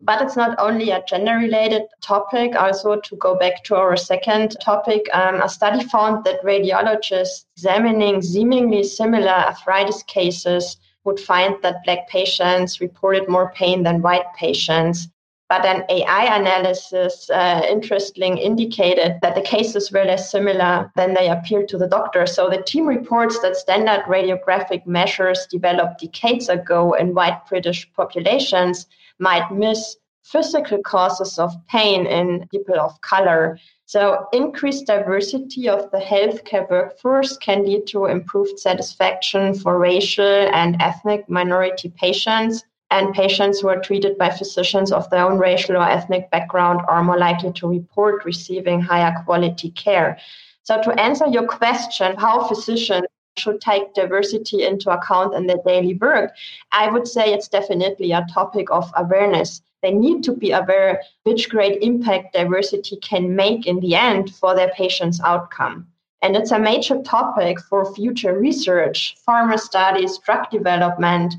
But 0.00 0.22
it's 0.22 0.36
not 0.36 0.56
only 0.60 0.90
a 0.90 1.02
gender 1.08 1.34
related 1.34 1.82
topic. 2.00 2.54
Also, 2.54 3.00
to 3.00 3.16
go 3.16 3.34
back 3.34 3.64
to 3.64 3.74
our 3.74 3.96
second 3.96 4.56
topic, 4.60 5.02
um, 5.12 5.42
a 5.42 5.48
study 5.48 5.82
found 5.84 6.24
that 6.24 6.44
radiologists 6.44 7.46
examining 7.56 8.22
seemingly 8.22 8.84
similar 8.84 9.32
arthritis 9.32 10.04
cases 10.04 10.76
would 11.02 11.18
find 11.18 11.56
that 11.62 11.82
black 11.84 12.08
patients 12.08 12.80
reported 12.80 13.28
more 13.28 13.52
pain 13.52 13.82
than 13.82 14.00
white 14.00 14.32
patients. 14.36 15.08
But 15.52 15.66
an 15.66 15.84
AI 15.90 16.34
analysis, 16.34 17.28
uh, 17.28 17.60
interestingly, 17.68 18.42
indicated 18.42 19.18
that 19.20 19.34
the 19.34 19.42
cases 19.42 19.92
were 19.92 20.02
less 20.02 20.30
similar 20.30 20.90
than 20.96 21.12
they 21.12 21.28
appeared 21.28 21.68
to 21.68 21.76
the 21.76 21.86
doctor. 21.86 22.24
So 22.24 22.48
the 22.48 22.62
team 22.62 22.86
reports 22.86 23.38
that 23.40 23.56
standard 23.56 24.02
radiographic 24.08 24.86
measures 24.86 25.46
developed 25.50 26.00
decades 26.00 26.48
ago 26.48 26.94
in 26.94 27.12
white 27.14 27.46
British 27.50 27.86
populations 27.92 28.86
might 29.18 29.52
miss 29.52 29.98
physical 30.22 30.78
causes 30.78 31.38
of 31.38 31.52
pain 31.66 32.06
in 32.06 32.48
people 32.50 32.80
of 32.80 32.98
color. 33.02 33.58
So, 33.84 34.28
increased 34.32 34.86
diversity 34.86 35.68
of 35.68 35.90
the 35.90 35.98
healthcare 35.98 36.66
workforce 36.70 37.36
can 37.36 37.66
lead 37.66 37.86
to 37.88 38.06
improved 38.06 38.58
satisfaction 38.58 39.52
for 39.52 39.78
racial 39.78 40.48
and 40.54 40.80
ethnic 40.80 41.28
minority 41.28 41.90
patients 41.90 42.64
and 42.92 43.14
patients 43.14 43.60
who 43.60 43.68
are 43.68 43.80
treated 43.80 44.18
by 44.18 44.28
physicians 44.28 44.92
of 44.92 45.08
their 45.08 45.24
own 45.24 45.38
racial 45.38 45.76
or 45.76 45.88
ethnic 45.88 46.30
background 46.30 46.82
are 46.88 47.02
more 47.02 47.18
likely 47.18 47.50
to 47.54 47.66
report 47.66 48.24
receiving 48.26 48.82
higher 48.82 49.14
quality 49.24 49.70
care. 49.70 50.18
So, 50.62 50.80
to 50.82 51.00
answer 51.00 51.26
your 51.26 51.46
question, 51.46 52.14
how 52.16 52.46
physicians 52.46 53.06
should 53.38 53.62
take 53.62 53.94
diversity 53.94 54.66
into 54.66 54.90
account 54.90 55.34
in 55.34 55.46
their 55.46 55.62
daily 55.64 55.94
work, 55.94 56.32
I 56.70 56.90
would 56.90 57.08
say 57.08 57.32
it's 57.32 57.48
definitely 57.48 58.12
a 58.12 58.26
topic 58.30 58.70
of 58.70 58.92
awareness. 58.94 59.62
They 59.82 59.92
need 59.92 60.22
to 60.24 60.32
be 60.32 60.52
aware 60.52 61.00
which 61.24 61.48
great 61.48 61.82
impact 61.82 62.34
diversity 62.34 62.96
can 62.96 63.34
make 63.34 63.66
in 63.66 63.80
the 63.80 63.94
end 63.94 64.34
for 64.34 64.54
their 64.54 64.70
patient's 64.76 65.20
outcome. 65.24 65.86
And 66.20 66.36
it's 66.36 66.52
a 66.52 66.58
major 66.58 67.02
topic 67.02 67.58
for 67.58 67.92
future 67.94 68.38
research, 68.38 69.16
pharma 69.26 69.58
studies, 69.58 70.18
drug 70.18 70.50
development, 70.50 71.34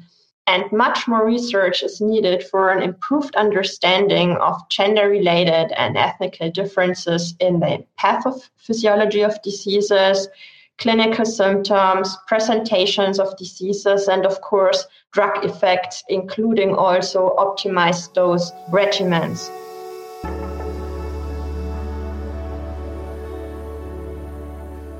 and 0.47 0.69
much 0.71 1.07
more 1.07 1.25
research 1.25 1.83
is 1.83 2.01
needed 2.01 2.43
for 2.43 2.71
an 2.71 2.83
improved 2.83 3.35
understanding 3.35 4.35
of 4.37 4.57
gender 4.69 5.07
related 5.09 5.71
and 5.77 5.97
ethnical 5.97 6.51
differences 6.51 7.33
in 7.39 7.59
the 7.59 7.85
pathophysiology 7.97 9.25
of 9.25 9.41
diseases, 9.41 10.27
clinical 10.77 11.23
symptoms, 11.23 12.17
presentations 12.27 13.19
of 13.19 13.37
diseases, 13.37 14.09
and 14.09 14.25
of 14.25 14.41
course, 14.41 14.85
drug 15.13 15.45
effects, 15.45 16.03
including 16.09 16.75
also 16.75 17.33
optimized 17.37 18.13
dose 18.13 18.51
regimens. 18.69 19.49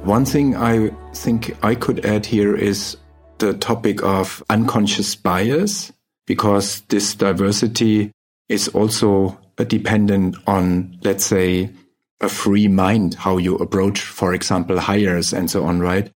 One 0.04 0.26
thing 0.26 0.56
I 0.56 0.90
think 1.14 1.58
I 1.64 1.76
could 1.76 2.06
add 2.06 2.26
here 2.26 2.56
is 2.56 2.98
the 3.44 3.54
topic 3.54 4.02
of 4.04 4.42
unconscious 4.50 5.16
bias 5.16 5.92
because 6.26 6.80
this 6.88 7.14
diversity 7.14 8.10
is 8.48 8.70
also 8.70 9.38
dependent 9.68 10.38
on, 10.48 10.98
let's 11.04 11.26
say, 11.26 11.70
a 12.22 12.30
free 12.30 12.70
mind, 12.70 13.16
how 13.16 13.36
you 13.36 13.58
approach, 13.58 14.00
for 14.00 14.34
example, 14.34 14.80
hires 14.80 15.34
and 15.34 15.52
so 15.52 15.66
on, 15.66 15.82
right? 15.82 16.10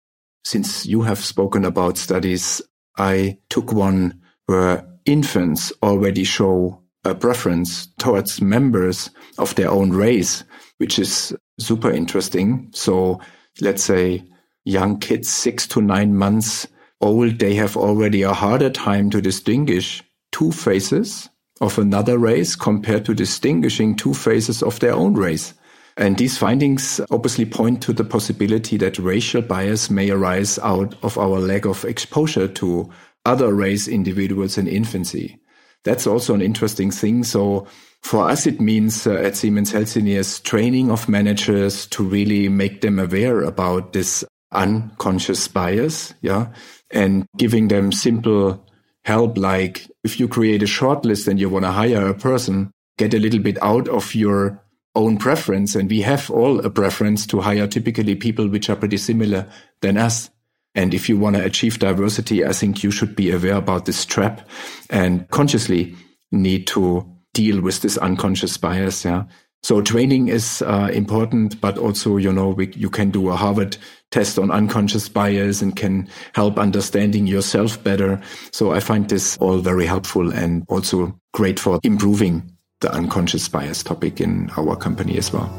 Since 0.44 0.84
you 0.84 1.00
have 1.00 1.18
spoken 1.18 1.64
about 1.64 1.96
studies, 1.96 2.60
I 2.98 3.38
took 3.48 3.72
one 3.72 4.20
where 4.44 4.86
infants 5.06 5.72
already 5.82 6.24
show 6.24 6.82
a 7.04 7.14
preference 7.14 7.86
towards 7.98 8.42
members 8.42 9.08
of 9.38 9.54
their 9.54 9.70
own 9.70 9.92
race, 9.94 10.44
which 10.76 10.98
is 10.98 11.34
super 11.58 11.90
interesting. 11.90 12.68
So 12.72 13.18
let's 13.62 13.82
say 13.82 14.24
young 14.64 14.98
kids, 14.98 15.30
six 15.30 15.66
to 15.68 15.80
nine 15.80 16.14
months, 16.14 16.66
old, 17.04 17.38
they 17.38 17.54
have 17.54 17.76
already 17.76 18.22
a 18.22 18.32
harder 18.32 18.70
time 18.70 19.10
to 19.10 19.20
distinguish 19.20 20.02
two 20.32 20.50
faces 20.50 21.28
of 21.60 21.78
another 21.78 22.18
race 22.18 22.56
compared 22.56 23.04
to 23.04 23.14
distinguishing 23.14 23.94
two 23.94 24.14
faces 24.14 24.62
of 24.62 24.80
their 24.80 24.94
own 24.94 25.14
race. 25.14 25.54
And 25.96 26.18
these 26.18 26.36
findings 26.36 27.00
obviously 27.10 27.44
point 27.44 27.80
to 27.82 27.92
the 27.92 28.02
possibility 28.02 28.76
that 28.78 28.98
racial 28.98 29.42
bias 29.42 29.90
may 29.90 30.10
arise 30.10 30.58
out 30.58 30.96
of 31.04 31.16
our 31.16 31.38
lack 31.38 31.66
of 31.66 31.84
exposure 31.84 32.48
to 32.48 32.90
other 33.24 33.54
race 33.54 33.86
individuals 33.86 34.58
in 34.58 34.66
infancy. 34.66 35.38
That's 35.84 36.06
also 36.06 36.34
an 36.34 36.42
interesting 36.42 36.90
thing. 36.90 37.22
So 37.22 37.68
for 38.02 38.28
us, 38.28 38.46
it 38.46 38.60
means 38.60 39.06
uh, 39.06 39.14
at 39.14 39.36
Siemens 39.36 39.72
Healthineers 39.72 40.42
training 40.42 40.90
of 40.90 41.08
managers 41.08 41.86
to 41.88 42.02
really 42.02 42.48
make 42.48 42.80
them 42.80 42.98
aware 42.98 43.42
about 43.42 43.92
this 43.92 44.24
unconscious 44.54 45.46
bias. 45.48 46.14
Yeah 46.20 46.48
and 46.94 47.26
giving 47.36 47.68
them 47.68 47.92
simple 47.92 48.64
help 49.04 49.36
like 49.36 49.86
if 50.04 50.18
you 50.18 50.28
create 50.28 50.62
a 50.62 50.66
short 50.66 51.04
list 51.04 51.28
and 51.28 51.38
you 51.38 51.50
want 51.50 51.64
to 51.64 51.70
hire 51.70 52.08
a 52.08 52.14
person, 52.14 52.70
get 52.96 53.12
a 53.12 53.18
little 53.18 53.40
bit 53.40 53.62
out 53.62 53.88
of 53.88 54.14
your 54.14 54.62
own 54.94 55.18
preference. 55.18 55.74
And 55.74 55.90
we 55.90 56.00
have 56.02 56.30
all 56.30 56.60
a 56.60 56.70
preference 56.70 57.26
to 57.26 57.40
hire 57.40 57.66
typically 57.66 58.14
people 58.14 58.48
which 58.48 58.70
are 58.70 58.76
pretty 58.76 58.96
similar 58.96 59.46
than 59.82 59.98
us. 59.98 60.30
And 60.74 60.94
if 60.94 61.08
you 61.08 61.18
want 61.18 61.36
to 61.36 61.44
achieve 61.44 61.78
diversity, 61.78 62.44
I 62.44 62.52
think 62.52 62.82
you 62.82 62.90
should 62.90 63.14
be 63.14 63.30
aware 63.30 63.56
about 63.56 63.84
this 63.84 64.04
trap 64.04 64.48
and 64.88 65.28
consciously 65.30 65.94
need 66.32 66.66
to 66.68 67.08
deal 67.32 67.60
with 67.60 67.82
this 67.82 67.98
unconscious 67.98 68.56
bias. 68.56 69.04
Yeah. 69.04 69.24
So 69.62 69.80
training 69.80 70.28
is 70.28 70.62
uh, 70.62 70.90
important, 70.92 71.60
but 71.60 71.78
also, 71.78 72.16
you 72.16 72.32
know, 72.32 72.50
we, 72.50 72.72
you 72.74 72.90
can 72.90 73.10
do 73.10 73.30
a 73.30 73.36
Harvard 73.36 73.76
test 74.14 74.38
on 74.38 74.48
unconscious 74.52 75.08
bias 75.08 75.60
and 75.60 75.74
can 75.74 76.08
help 76.36 76.56
understanding 76.56 77.26
yourself 77.26 77.82
better. 77.82 78.20
So 78.52 78.70
I 78.70 78.78
find 78.78 79.08
this 79.08 79.36
all 79.38 79.58
very 79.58 79.86
helpful 79.86 80.32
and 80.32 80.64
also 80.68 81.18
great 81.32 81.58
for 81.58 81.80
improving 81.82 82.48
the 82.78 82.92
unconscious 82.92 83.48
bias 83.48 83.82
topic 83.82 84.20
in 84.20 84.50
our 84.56 84.76
company 84.76 85.18
as 85.18 85.32
well. 85.32 85.50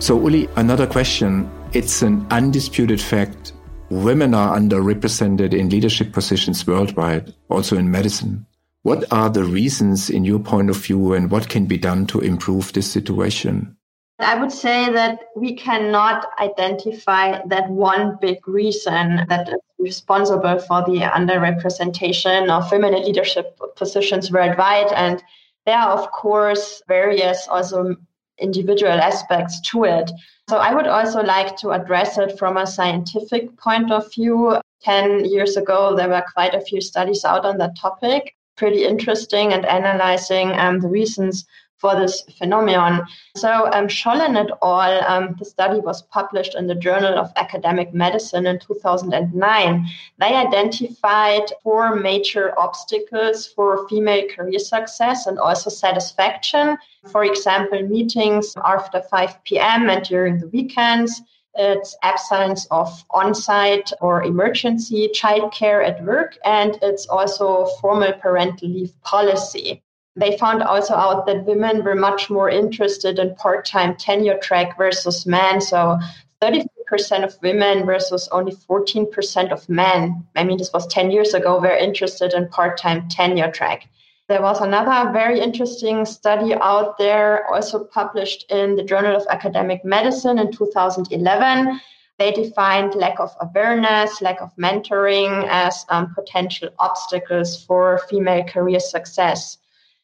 So 0.00 0.18
Uli, 0.18 0.48
another 0.56 0.86
question. 0.88 1.48
It's 1.72 2.02
an 2.02 2.26
undisputed 2.32 3.00
fact. 3.00 3.52
Women 3.90 4.34
are 4.34 4.56
underrepresented 4.58 5.54
in 5.54 5.68
leadership 5.68 6.12
positions 6.12 6.66
worldwide, 6.66 7.32
also 7.50 7.78
in 7.78 7.88
medicine. 7.92 8.44
What 8.82 9.04
are 9.12 9.30
the 9.30 9.44
reasons 9.44 10.10
in 10.10 10.24
your 10.24 10.40
point 10.40 10.70
of 10.70 10.76
view 10.76 11.12
and 11.12 11.30
what 11.30 11.48
can 11.48 11.66
be 11.66 11.78
done 11.78 12.06
to 12.08 12.18
improve 12.18 12.72
this 12.72 12.90
situation? 12.90 13.77
I 14.20 14.34
would 14.38 14.50
say 14.50 14.90
that 14.92 15.20
we 15.36 15.54
cannot 15.54 16.26
identify 16.40 17.40
that 17.46 17.70
one 17.70 18.18
big 18.20 18.46
reason 18.48 19.24
that 19.28 19.48
is 19.48 19.60
responsible 19.78 20.58
for 20.58 20.82
the 20.82 21.00
underrepresentation 21.00 22.50
of 22.50 22.70
women 22.72 22.94
in 22.94 23.04
leadership 23.04 23.58
positions 23.76 24.32
worldwide. 24.32 24.92
And 24.92 25.22
there 25.66 25.78
are, 25.78 25.96
of 25.96 26.10
course, 26.10 26.82
various 26.88 27.46
also 27.48 27.94
individual 28.38 28.92
aspects 28.92 29.60
to 29.70 29.84
it. 29.84 30.10
So 30.50 30.56
I 30.56 30.74
would 30.74 30.86
also 30.86 31.22
like 31.22 31.56
to 31.58 31.70
address 31.70 32.18
it 32.18 32.38
from 32.38 32.56
a 32.56 32.66
scientific 32.66 33.56
point 33.56 33.92
of 33.92 34.12
view. 34.12 34.60
10 34.80 35.24
years 35.24 35.56
ago, 35.56 35.96
there 35.96 36.08
were 36.08 36.22
quite 36.32 36.54
a 36.54 36.60
few 36.60 36.80
studies 36.80 37.24
out 37.24 37.44
on 37.44 37.58
that 37.58 37.76
topic 37.76 38.36
pretty 38.58 38.84
interesting 38.84 39.52
and 39.52 39.64
analyzing 39.64 40.50
um, 40.58 40.80
the 40.80 40.88
reasons 40.88 41.46
for 41.78 41.94
this 41.94 42.22
phenomenon. 42.36 43.06
So, 43.36 43.70
um, 43.72 43.88
Schollen 43.88 44.36
et 44.36 44.50
al., 44.62 45.04
um, 45.04 45.36
the 45.38 45.44
study 45.44 45.80
was 45.80 46.02
published 46.02 46.54
in 46.54 46.66
the 46.66 46.74
Journal 46.74 47.18
of 47.18 47.32
Academic 47.36 47.94
Medicine 47.94 48.46
in 48.46 48.58
2009. 48.58 49.86
They 50.18 50.34
identified 50.34 51.52
four 51.62 51.94
major 51.94 52.58
obstacles 52.58 53.46
for 53.46 53.88
female 53.88 54.28
career 54.28 54.58
success 54.58 55.26
and 55.26 55.38
also 55.38 55.70
satisfaction. 55.70 56.76
For 57.12 57.24
example, 57.24 57.82
meetings 57.82 58.54
after 58.64 59.00
5 59.00 59.44
p.m. 59.44 59.88
and 59.88 60.04
during 60.04 60.38
the 60.38 60.48
weekends 60.48 61.22
it's 61.54 61.96
absence 62.04 62.66
of 62.70 63.04
on-site 63.10 63.92
or 64.00 64.22
emergency 64.22 65.08
childcare 65.08 65.84
at 65.84 66.04
work, 66.04 66.38
and 66.44 66.78
it's 66.82 67.08
also 67.08 67.66
formal 67.80 68.12
parental 68.12 68.68
leave 68.68 68.92
policy. 69.02 69.82
They 70.18 70.36
found 70.36 70.64
also 70.64 70.94
out 70.94 71.26
that 71.26 71.44
women 71.44 71.84
were 71.84 71.94
much 71.94 72.28
more 72.28 72.50
interested 72.50 73.20
in 73.20 73.36
part-time 73.36 73.94
tenure 73.94 74.38
track 74.38 74.76
versus 74.76 75.26
men. 75.26 75.60
So 75.60 75.98
30% 76.42 77.24
of 77.24 77.38
women 77.40 77.86
versus 77.86 78.28
only 78.32 78.52
14% 78.52 79.52
of 79.52 79.68
men. 79.68 80.26
I 80.34 80.42
mean, 80.42 80.58
this 80.58 80.72
was 80.72 80.88
10 80.88 81.12
years 81.12 81.34
ago, 81.34 81.60
were 81.60 81.76
interested 81.76 82.32
in 82.32 82.48
part-time 82.48 83.08
tenure 83.08 83.52
track. 83.52 83.88
There 84.28 84.42
was 84.42 84.60
another 84.60 85.12
very 85.12 85.38
interesting 85.40 86.04
study 86.04 86.52
out 86.52 86.98
there, 86.98 87.46
also 87.46 87.84
published 87.84 88.50
in 88.50 88.74
the 88.74 88.82
Journal 88.82 89.16
of 89.16 89.26
Academic 89.30 89.84
Medicine 89.84 90.40
in 90.40 90.50
2011. 90.50 91.80
They 92.18 92.32
defined 92.32 92.96
lack 92.96 93.20
of 93.20 93.34
awareness, 93.40 94.20
lack 94.20 94.40
of 94.40 94.50
mentoring 94.56 95.46
as 95.48 95.86
um, 95.88 96.12
potential 96.12 96.70
obstacles 96.80 97.64
for 97.64 98.00
female 98.10 98.42
career 98.42 98.80
success. 98.80 99.58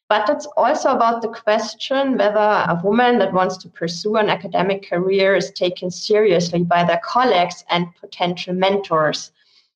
But 0.09 0.29
it's 0.29 0.47
also 0.57 0.91
about 0.91 1.23
the 1.23 1.29
question 1.29 2.19
whether 2.19 2.39
a 2.39 2.81
woman 2.85 3.19
that 3.19 3.33
wants 3.33 3.57
to 3.59 3.69
pursue 3.69 4.17
an 4.17 4.29
academic 4.29 4.89
career 4.89 5.35
is 5.35 5.51
taken 5.51 5.91
seriously 5.91 6.63
by 6.63 6.85
their 6.85 7.01
colleagues 7.03 7.65
and 7.71 7.95
potential 7.97 8.55
mentors. 8.55 9.33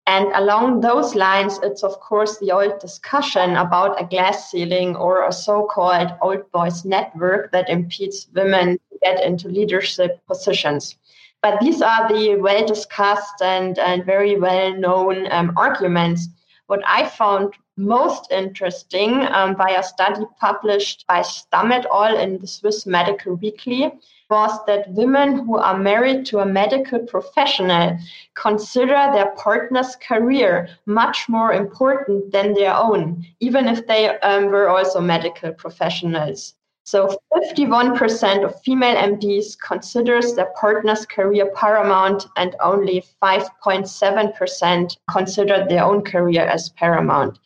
And 0.06 0.26
along 0.34 0.80
those 0.80 1.14
lines, 1.14 1.58
it's 1.62 1.82
of 1.82 2.00
course 2.00 2.38
the 2.38 2.52
old 2.52 2.78
discussion 2.78 3.56
about 3.56 4.00
a 4.00 4.06
glass 4.06 4.50
ceiling 4.50 4.96
or 4.96 5.26
a 5.26 5.32
so 5.32 5.66
called 5.66 6.12
old 6.22 6.50
boys 6.50 6.84
network 6.84 7.52
that 7.52 7.68
impedes 7.68 8.26
women 8.34 8.78
to 8.90 8.98
get 9.02 9.22
into 9.22 9.48
leadership 9.48 10.26
positions. 10.26 10.96
But 11.42 11.60
these 11.60 11.82
are 11.82 12.08
the 12.08 12.36
well 12.36 12.66
discussed 12.66 13.42
and, 13.42 13.78
and 13.78 14.04
very 14.04 14.38
well 14.38 14.74
known 14.74 15.30
um, 15.30 15.52
arguments. 15.56 16.28
What 16.68 16.82
I 16.86 17.08
found 17.08 17.54
most 17.78 18.30
interesting 18.30 19.22
um, 19.28 19.54
by 19.54 19.70
a 19.70 19.82
study 19.82 20.26
published 20.38 21.06
by 21.06 21.20
Stamm 21.20 21.72
et 21.72 21.86
al. 21.86 22.18
in 22.18 22.36
the 22.36 22.46
Swiss 22.46 22.84
Medical 22.84 23.36
Weekly 23.36 23.90
was 24.28 24.50
that 24.66 24.90
women 24.90 25.46
who 25.46 25.56
are 25.56 25.78
married 25.78 26.26
to 26.26 26.40
a 26.40 26.44
medical 26.44 26.98
professional 26.98 27.96
consider 28.34 29.10
their 29.14 29.30
partner's 29.36 29.96
career 29.96 30.68
much 30.84 31.26
more 31.26 31.54
important 31.54 32.32
than 32.32 32.52
their 32.52 32.74
own, 32.74 33.24
even 33.40 33.66
if 33.66 33.86
they 33.86 34.18
um, 34.20 34.48
were 34.48 34.68
also 34.68 35.00
medical 35.00 35.50
professionals. 35.52 36.54
So 36.90 37.20
51% 37.34 38.46
of 38.46 38.62
female 38.62 38.96
MDs 38.96 39.58
considers 39.58 40.32
their 40.32 40.50
partner's 40.58 41.04
career 41.04 41.52
paramount 41.54 42.24
and 42.36 42.56
only 42.62 43.04
5.7% 43.22 44.96
consider 45.10 45.66
their 45.68 45.84
own 45.84 46.02
career 46.02 46.46
as 46.46 46.70
paramount. 46.70 47.40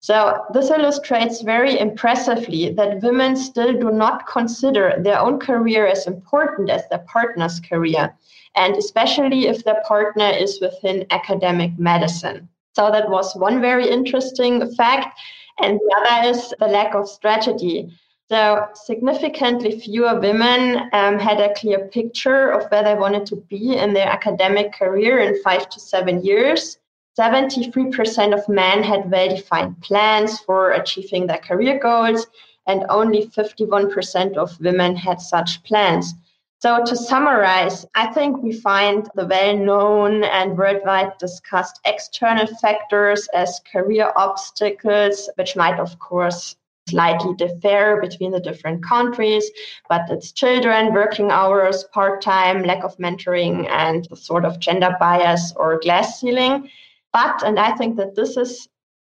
So 0.00 0.44
this 0.52 0.68
illustrates 0.68 1.40
very 1.40 1.80
impressively 1.80 2.68
that 2.74 3.00
women 3.00 3.34
still 3.34 3.72
do 3.72 3.90
not 3.92 4.26
consider 4.26 4.96
their 4.98 5.18
own 5.18 5.40
career 5.40 5.86
as 5.86 6.06
important 6.06 6.68
as 6.68 6.86
their 6.90 7.06
partner's 7.10 7.60
career, 7.60 8.14
and 8.56 8.76
especially 8.76 9.46
if 9.46 9.64
their 9.64 9.82
partner 9.88 10.28
is 10.28 10.60
within 10.60 11.06
academic 11.08 11.78
medicine. 11.78 12.46
So 12.76 12.90
that 12.90 13.08
was 13.08 13.34
one 13.36 13.62
very 13.62 13.88
interesting 13.88 14.70
fact. 14.74 15.18
And 15.60 15.78
the 15.78 15.96
other 15.96 16.28
is 16.28 16.54
the 16.58 16.66
lack 16.66 16.94
of 16.94 17.08
strategy. 17.08 17.90
So 18.32 18.66
significantly 18.72 19.78
fewer 19.78 20.18
women 20.18 20.88
um, 20.94 21.18
had 21.18 21.38
a 21.38 21.52
clear 21.52 21.88
picture 21.88 22.48
of 22.48 22.64
where 22.70 22.82
they 22.82 22.94
wanted 22.94 23.26
to 23.26 23.36
be 23.36 23.76
in 23.76 23.92
their 23.92 24.08
academic 24.08 24.72
career 24.72 25.18
in 25.18 25.42
five 25.42 25.68
to 25.68 25.78
seven 25.78 26.24
years. 26.24 26.78
73% 27.20 28.32
of 28.32 28.48
men 28.48 28.82
had 28.82 29.10
well 29.10 29.28
defined 29.28 29.82
plans 29.82 30.38
for 30.38 30.70
achieving 30.70 31.26
their 31.26 31.40
career 31.40 31.78
goals, 31.78 32.26
and 32.66 32.86
only 32.88 33.26
51% 33.26 34.38
of 34.38 34.58
women 34.62 34.96
had 34.96 35.20
such 35.20 35.62
plans. 35.64 36.14
So, 36.60 36.82
to 36.86 36.96
summarize, 36.96 37.84
I 37.94 38.06
think 38.14 38.42
we 38.42 38.52
find 38.52 39.10
the 39.14 39.26
well 39.26 39.58
known 39.58 40.24
and 40.24 40.56
worldwide 40.56 41.18
discussed 41.18 41.80
external 41.84 42.46
factors 42.46 43.28
as 43.34 43.60
career 43.70 44.10
obstacles, 44.16 45.28
which 45.36 45.54
might, 45.54 45.78
of 45.78 45.98
course, 45.98 46.56
slightly 46.88 47.34
differ 47.34 47.98
between 48.00 48.32
the 48.32 48.40
different 48.40 48.84
countries, 48.84 49.50
but 49.88 50.02
it's 50.10 50.32
children, 50.32 50.92
working 50.92 51.30
hours, 51.30 51.84
part 51.92 52.20
time, 52.20 52.62
lack 52.62 52.84
of 52.84 52.96
mentoring, 52.98 53.68
and 53.70 54.06
the 54.10 54.16
sort 54.16 54.44
of 54.44 54.58
gender 54.58 54.96
bias 54.98 55.52
or 55.56 55.80
glass 55.80 56.20
ceiling. 56.20 56.68
But, 57.12 57.42
and 57.42 57.58
I 57.58 57.72
think 57.76 57.96
that 57.96 58.14
this 58.14 58.36
is 58.36 58.68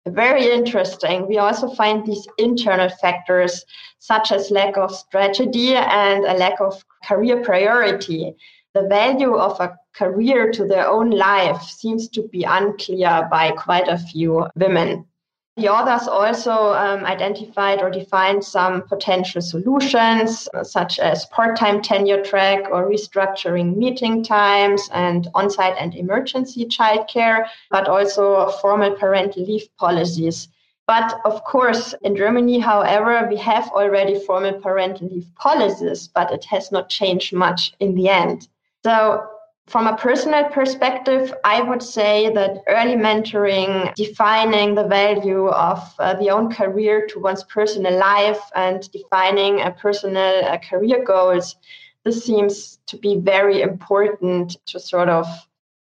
very 0.06 0.50
interesting, 0.52 1.26
we 1.26 1.38
also 1.38 1.68
find 1.68 2.06
these 2.06 2.26
internal 2.38 2.88
factors 2.88 3.64
such 3.98 4.30
as 4.30 4.50
lack 4.50 4.76
of 4.76 4.94
strategy 4.94 5.74
and 5.74 6.24
a 6.24 6.34
lack 6.34 6.60
of 6.60 6.84
career 7.04 7.42
priority. 7.42 8.34
The 8.74 8.86
value 8.86 9.34
of 9.34 9.58
a 9.58 9.76
career 9.94 10.52
to 10.52 10.66
their 10.66 10.86
own 10.86 11.10
life 11.10 11.62
seems 11.62 12.08
to 12.10 12.22
be 12.28 12.44
unclear 12.44 13.26
by 13.30 13.52
quite 13.52 13.88
a 13.88 13.98
few 13.98 14.46
women. 14.54 15.06
The 15.56 15.68
authors 15.68 16.06
also 16.06 16.74
um, 16.74 17.06
identified 17.06 17.80
or 17.80 17.90
defined 17.90 18.44
some 18.44 18.82
potential 18.82 19.40
solutions, 19.40 20.46
such 20.62 20.98
as 20.98 21.24
part 21.26 21.56
time 21.56 21.80
tenure 21.80 22.22
track 22.22 22.70
or 22.70 22.90
restructuring 22.90 23.74
meeting 23.74 24.22
times 24.22 24.90
and 24.92 25.28
on 25.34 25.48
site 25.48 25.74
and 25.78 25.94
emergency 25.94 26.66
childcare, 26.66 27.46
but 27.70 27.88
also 27.88 28.50
formal 28.60 28.90
parental 28.96 29.44
leave 29.44 29.66
policies. 29.78 30.48
But 30.86 31.18
of 31.24 31.42
course, 31.44 31.94
in 32.02 32.14
Germany, 32.16 32.58
however, 32.58 33.26
we 33.26 33.38
have 33.38 33.70
already 33.70 34.20
formal 34.20 34.60
parental 34.60 35.08
leave 35.08 35.34
policies, 35.36 36.06
but 36.06 36.30
it 36.32 36.44
has 36.44 36.70
not 36.70 36.90
changed 36.90 37.32
much 37.32 37.72
in 37.80 37.94
the 37.94 38.10
end. 38.10 38.46
So 38.84 39.26
from 39.66 39.88
a 39.88 39.96
personal 39.96 40.44
perspective, 40.44 41.34
I 41.44 41.60
would 41.60 41.82
say 41.82 42.32
that 42.32 42.62
early 42.68 42.94
mentoring, 42.94 43.92
defining 43.96 44.76
the 44.76 44.86
value 44.86 45.48
of 45.48 45.82
uh, 45.98 46.14
the 46.14 46.30
own 46.30 46.52
career 46.52 47.06
to 47.08 47.18
one's 47.18 47.42
personal 47.44 47.98
life 47.98 48.40
and 48.54 48.88
defining 48.92 49.60
a 49.60 49.72
personal 49.72 50.44
uh, 50.44 50.58
career 50.58 51.04
goals, 51.04 51.56
this 52.04 52.24
seems 52.24 52.78
to 52.86 52.96
be 52.96 53.16
very 53.16 53.62
important 53.62 54.56
to 54.66 54.78
sort 54.78 55.08
of 55.08 55.26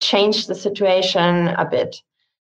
change 0.01 0.47
the 0.47 0.55
situation 0.55 1.47
a 1.47 1.65
bit. 1.65 2.01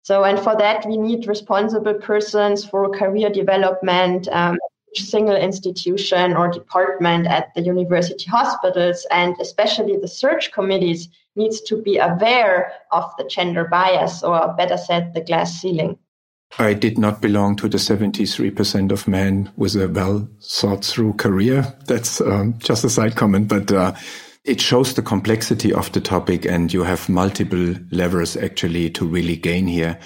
So, 0.03 0.23
and 0.23 0.39
for 0.39 0.57
that, 0.57 0.87
we 0.87 0.97
need 0.97 1.27
responsible 1.27 1.95
persons 1.95 2.65
for 2.65 2.89
career 2.91 3.31
development, 3.31 4.29
um, 4.29 4.57
single 5.03 5.37
institution 5.37 6.37
or 6.37 6.51
department 6.51 7.27
at 7.27 7.55
the 7.55 7.63
university 7.63 8.25
hospitals 8.29 9.07
and 9.11 9.35
especially 9.41 9.97
the 9.97 10.09
search 10.09 10.53
committees 10.53 11.09
needs 11.35 11.61
to 11.61 11.81
be 11.83 11.99
aware 11.99 12.73
of 12.93 13.05
the 13.19 13.25
gender 13.25 13.65
bias 13.65 14.23
or 14.23 14.55
better 14.57 14.77
said 14.77 15.15
the 15.15 15.21
glass 15.21 15.61
ceiling 15.61 15.99
I 16.59 16.75
did 16.75 16.97
not 16.97 17.21
belong 17.21 17.57
to 17.57 17.69
the 17.69 17.77
73% 17.77 18.93
of 18.93 19.09
men 19.09 19.53
with 19.57 19.75
a 19.75 19.89
well 19.89 20.29
thought 20.41 20.85
through 20.85 21.15
career. 21.15 21.75
That's 21.87 22.21
um, 22.21 22.55
just 22.59 22.85
a 22.85 22.89
side 22.89 23.17
comment, 23.17 23.49
but 23.49 23.71
uh, 23.73 23.93
it 24.45 24.61
shows 24.61 24.95
the 24.95 25.03
complexity 25.03 25.73
of 25.73 25.91
the 25.93 26.01
topic 26.01 26.47
and 26.47 26.73
you 26.73 26.85
have 26.85 27.09
multiple 27.09 27.75
levers 27.91 28.37
actually 28.37 28.91
to 28.91 29.05
really 29.05 29.37
gain 29.37 29.67
here. 29.67 29.99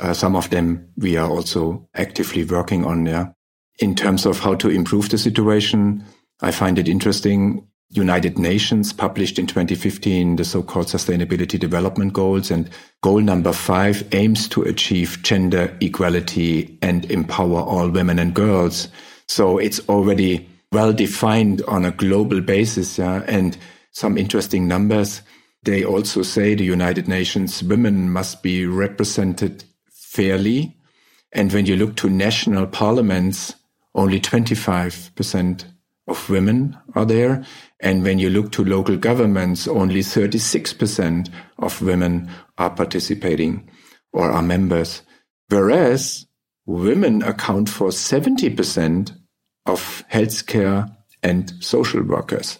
Uh, 0.00 0.14
some 0.14 0.36
of 0.36 0.48
them 0.50 0.88
we 0.96 1.16
are 1.16 1.28
also 1.28 1.88
actively 1.94 2.44
working 2.44 2.84
on. 2.84 3.04
Yeah. 3.04 3.32
In 3.80 3.94
terms 3.94 4.26
of 4.26 4.38
how 4.38 4.54
to 4.56 4.68
improve 4.68 5.08
the 5.08 5.16
situation, 5.16 6.04
I 6.42 6.50
find 6.50 6.78
it 6.78 6.86
interesting. 6.86 7.66
United 7.92 8.38
Nations 8.38 8.92
published 8.92 9.38
in 9.38 9.46
2015 9.46 10.36
the 10.36 10.44
so-called 10.44 10.86
Sustainability 10.86 11.58
Development 11.58 12.12
Goals 12.12 12.50
and 12.50 12.70
goal 13.02 13.20
number 13.20 13.52
five 13.52 14.06
aims 14.12 14.48
to 14.50 14.62
achieve 14.62 15.20
gender 15.22 15.76
equality 15.80 16.78
and 16.82 17.10
empower 17.10 17.60
all 17.60 17.88
women 17.88 18.18
and 18.18 18.32
girls. 18.32 18.88
So 19.26 19.58
it's 19.58 19.80
already 19.88 20.48
well 20.70 20.92
defined 20.92 21.62
on 21.62 21.84
a 21.84 21.90
global 21.90 22.40
basis. 22.42 22.98
Yeah? 22.98 23.24
And 23.26 23.56
some 23.92 24.16
interesting 24.18 24.68
numbers. 24.68 25.22
They 25.64 25.84
also 25.84 26.22
say 26.22 26.54
the 26.54 26.64
United 26.64 27.08
Nations 27.08 27.62
women 27.62 28.10
must 28.10 28.42
be 28.42 28.66
represented 28.66 29.64
fairly. 29.90 30.76
And 31.32 31.52
when 31.52 31.66
you 31.66 31.76
look 31.76 31.96
to 31.96 32.10
national 32.10 32.66
parliaments, 32.66 33.54
only 34.00 34.18
25% 34.18 35.64
of 36.08 36.30
women 36.30 36.76
are 36.94 37.04
there. 37.04 37.44
And 37.80 38.02
when 38.02 38.18
you 38.18 38.30
look 38.30 38.50
to 38.52 38.64
local 38.64 38.96
governments, 38.96 39.68
only 39.68 40.00
36% 40.00 41.28
of 41.58 41.82
women 41.82 42.30
are 42.56 42.70
participating 42.70 43.68
or 44.12 44.30
are 44.30 44.42
members. 44.42 45.02
Whereas 45.48 46.26
women 46.64 47.22
account 47.22 47.68
for 47.68 47.88
70% 47.88 49.14
of 49.66 50.02
healthcare 50.10 50.90
and 51.22 51.52
social 51.60 52.02
workers. 52.02 52.58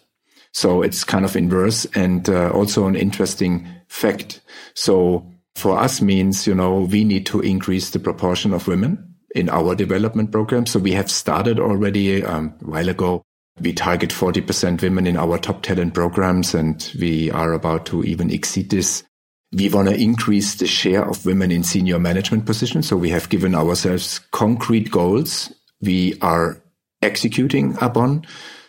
So 0.53 0.83
it's 0.83 1.05
kind 1.05 1.25
of 1.25 1.37
inverse 1.37 1.87
and 1.95 2.29
uh, 2.29 2.51
also 2.51 2.87
an 2.87 2.97
interesting 2.97 3.67
fact. 3.89 4.43
So 4.75 5.27
for 5.55 5.79
us 5.79 6.03
means, 6.03 6.47
you 6.47 6.55
know, 6.55 6.81
we 6.81 7.03
need 7.05 7.25
to 7.27 7.41
increase 7.41 7.91
the 7.91 7.99
proportion 7.99 8.53
of 8.53 8.69
women 8.69 9.10
in 9.35 9.49
our 9.49 9.75
development 9.75 10.33
program. 10.33 10.67
So 10.67 10.79
we 10.79 10.93
have 10.93 11.11
started 11.11 11.59
already 11.59 12.25
um, 12.25 12.55
a 12.63 12.71
while 12.71 12.89
ago 12.89 13.23
we 13.61 13.73
target 13.73 14.11
40% 14.11 14.81
women 14.81 15.07
in 15.07 15.17
our 15.17 15.37
top 15.37 15.63
talent 15.63 15.93
programs, 15.93 16.55
and 16.55 16.91
we 16.99 17.31
are 17.31 17.53
about 17.53 17.85
to 17.87 18.03
even 18.05 18.31
exceed 18.31 18.71
this. 18.71 19.05
We 19.53 19.69
want 19.69 19.89
to 19.89 20.01
increase 20.01 20.55
the 20.55 20.67
share 20.67 21.05
of 21.05 21.27
women 21.27 21.51
in 21.51 21.63
senior 21.63 21.99
management 21.99 22.47
positions. 22.47 22.89
So 22.89 22.97
we 22.97 23.11
have 23.11 23.29
given 23.29 23.55
ourselves 23.55 24.21
concrete 24.31 24.91
goals 24.91 25.53
we 25.81 26.19
are 26.21 26.63
executing 27.03 27.77
upon. 27.81 28.27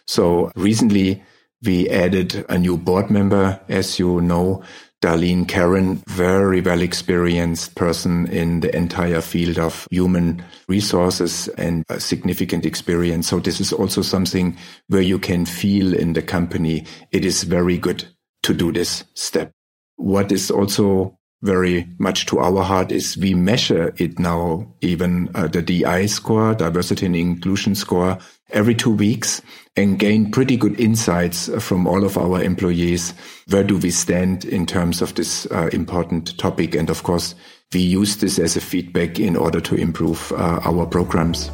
So 0.07 0.51
recently 0.55 1.23
we 1.63 1.89
added 1.89 2.45
a 2.49 2.57
new 2.57 2.77
board 2.77 3.09
member, 3.09 3.59
as 3.67 3.99
you 3.99 4.21
know, 4.21 4.63
Darleen 5.01 5.47
Caron, 5.47 6.03
very 6.07 6.61
well 6.61 6.81
experienced 6.81 7.73
person 7.73 8.27
in 8.27 8.59
the 8.59 8.75
entire 8.75 9.21
field 9.21 9.57
of 9.57 9.87
human 9.89 10.43
resources 10.67 11.47
and 11.57 11.83
significant 11.97 12.65
experience. 12.65 13.27
So 13.27 13.39
this 13.39 13.59
is 13.59 13.73
also 13.73 14.03
something 14.03 14.55
where 14.89 15.01
you 15.01 15.17
can 15.17 15.45
feel 15.45 15.95
in 15.95 16.13
the 16.13 16.21
company. 16.21 16.85
It 17.11 17.25
is 17.25 17.43
very 17.43 17.79
good 17.79 18.05
to 18.43 18.53
do 18.53 18.71
this 18.71 19.03
step. 19.15 19.51
What 19.95 20.31
is 20.31 20.51
also 20.51 21.17
very 21.41 21.87
much 21.97 22.27
to 22.27 22.37
our 22.37 22.61
heart 22.61 22.91
is 22.91 23.17
we 23.17 23.33
measure 23.33 23.93
it 23.97 24.19
now, 24.19 24.71
even 24.81 25.29
uh, 25.33 25.47
the 25.47 25.63
DI 25.63 26.05
score, 26.05 26.53
diversity 26.53 27.07
and 27.07 27.15
inclusion 27.15 27.73
score, 27.73 28.19
every 28.51 28.75
two 28.75 28.91
weeks 28.91 29.41
and 29.77 29.99
gain 29.99 30.29
pretty 30.31 30.57
good 30.57 30.77
insights 30.79 31.49
from 31.63 31.87
all 31.87 32.03
of 32.03 32.17
our 32.17 32.43
employees. 32.43 33.13
Where 33.49 33.63
do 33.63 33.77
we 33.77 33.89
stand 33.91 34.43
in 34.45 34.65
terms 34.65 35.01
of 35.01 35.15
this 35.15 35.45
uh, 35.51 35.69
important 35.71 36.37
topic? 36.37 36.75
And 36.75 36.89
of 36.89 37.03
course, 37.03 37.35
we 37.73 37.79
use 37.79 38.17
this 38.17 38.37
as 38.37 38.57
a 38.57 38.61
feedback 38.61 39.19
in 39.19 39.37
order 39.37 39.61
to 39.61 39.75
improve 39.75 40.31
uh, 40.33 40.59
our 40.65 40.85
programs. 40.85 41.49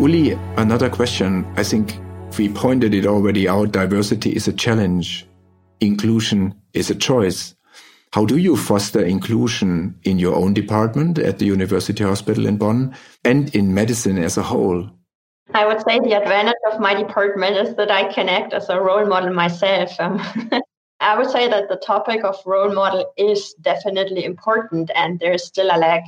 Uli, 0.00 0.32
another 0.56 0.90
question. 0.90 1.44
I 1.56 1.64
think 1.64 1.98
we 2.38 2.48
pointed 2.48 2.94
it 2.94 3.06
already 3.06 3.48
out. 3.48 3.72
Diversity 3.72 4.30
is 4.30 4.48
a 4.48 4.52
challenge. 4.52 5.26
Inclusion 5.80 6.54
is 6.72 6.88
a 6.88 6.94
choice. 6.94 7.54
How 8.12 8.26
do 8.26 8.36
you 8.36 8.58
foster 8.58 9.02
inclusion 9.02 9.98
in 10.02 10.18
your 10.18 10.34
own 10.34 10.52
department 10.52 11.18
at 11.18 11.38
the 11.38 11.46
University 11.46 12.04
Hospital 12.04 12.46
in 12.46 12.58
Bonn 12.58 12.94
and 13.24 13.54
in 13.54 13.72
medicine 13.72 14.18
as 14.18 14.36
a 14.36 14.42
whole? 14.42 14.90
I 15.54 15.66
would 15.66 15.80
say 15.80 15.98
the 15.98 16.20
advantage 16.20 16.62
of 16.70 16.78
my 16.78 16.92
department 16.92 17.56
is 17.56 17.74
that 17.76 17.90
I 17.90 18.12
can 18.12 18.28
act 18.28 18.52
as 18.52 18.68
a 18.68 18.78
role 18.78 19.06
model 19.06 19.32
myself. 19.32 19.98
Um, 19.98 20.20
I 21.00 21.16
would 21.16 21.30
say 21.30 21.48
that 21.48 21.70
the 21.70 21.76
topic 21.76 22.22
of 22.22 22.36
role 22.44 22.74
model 22.74 23.10
is 23.16 23.54
definitely 23.62 24.26
important 24.26 24.90
and 24.94 25.18
there's 25.18 25.46
still 25.46 25.70
a 25.72 25.78
lack. 25.78 26.04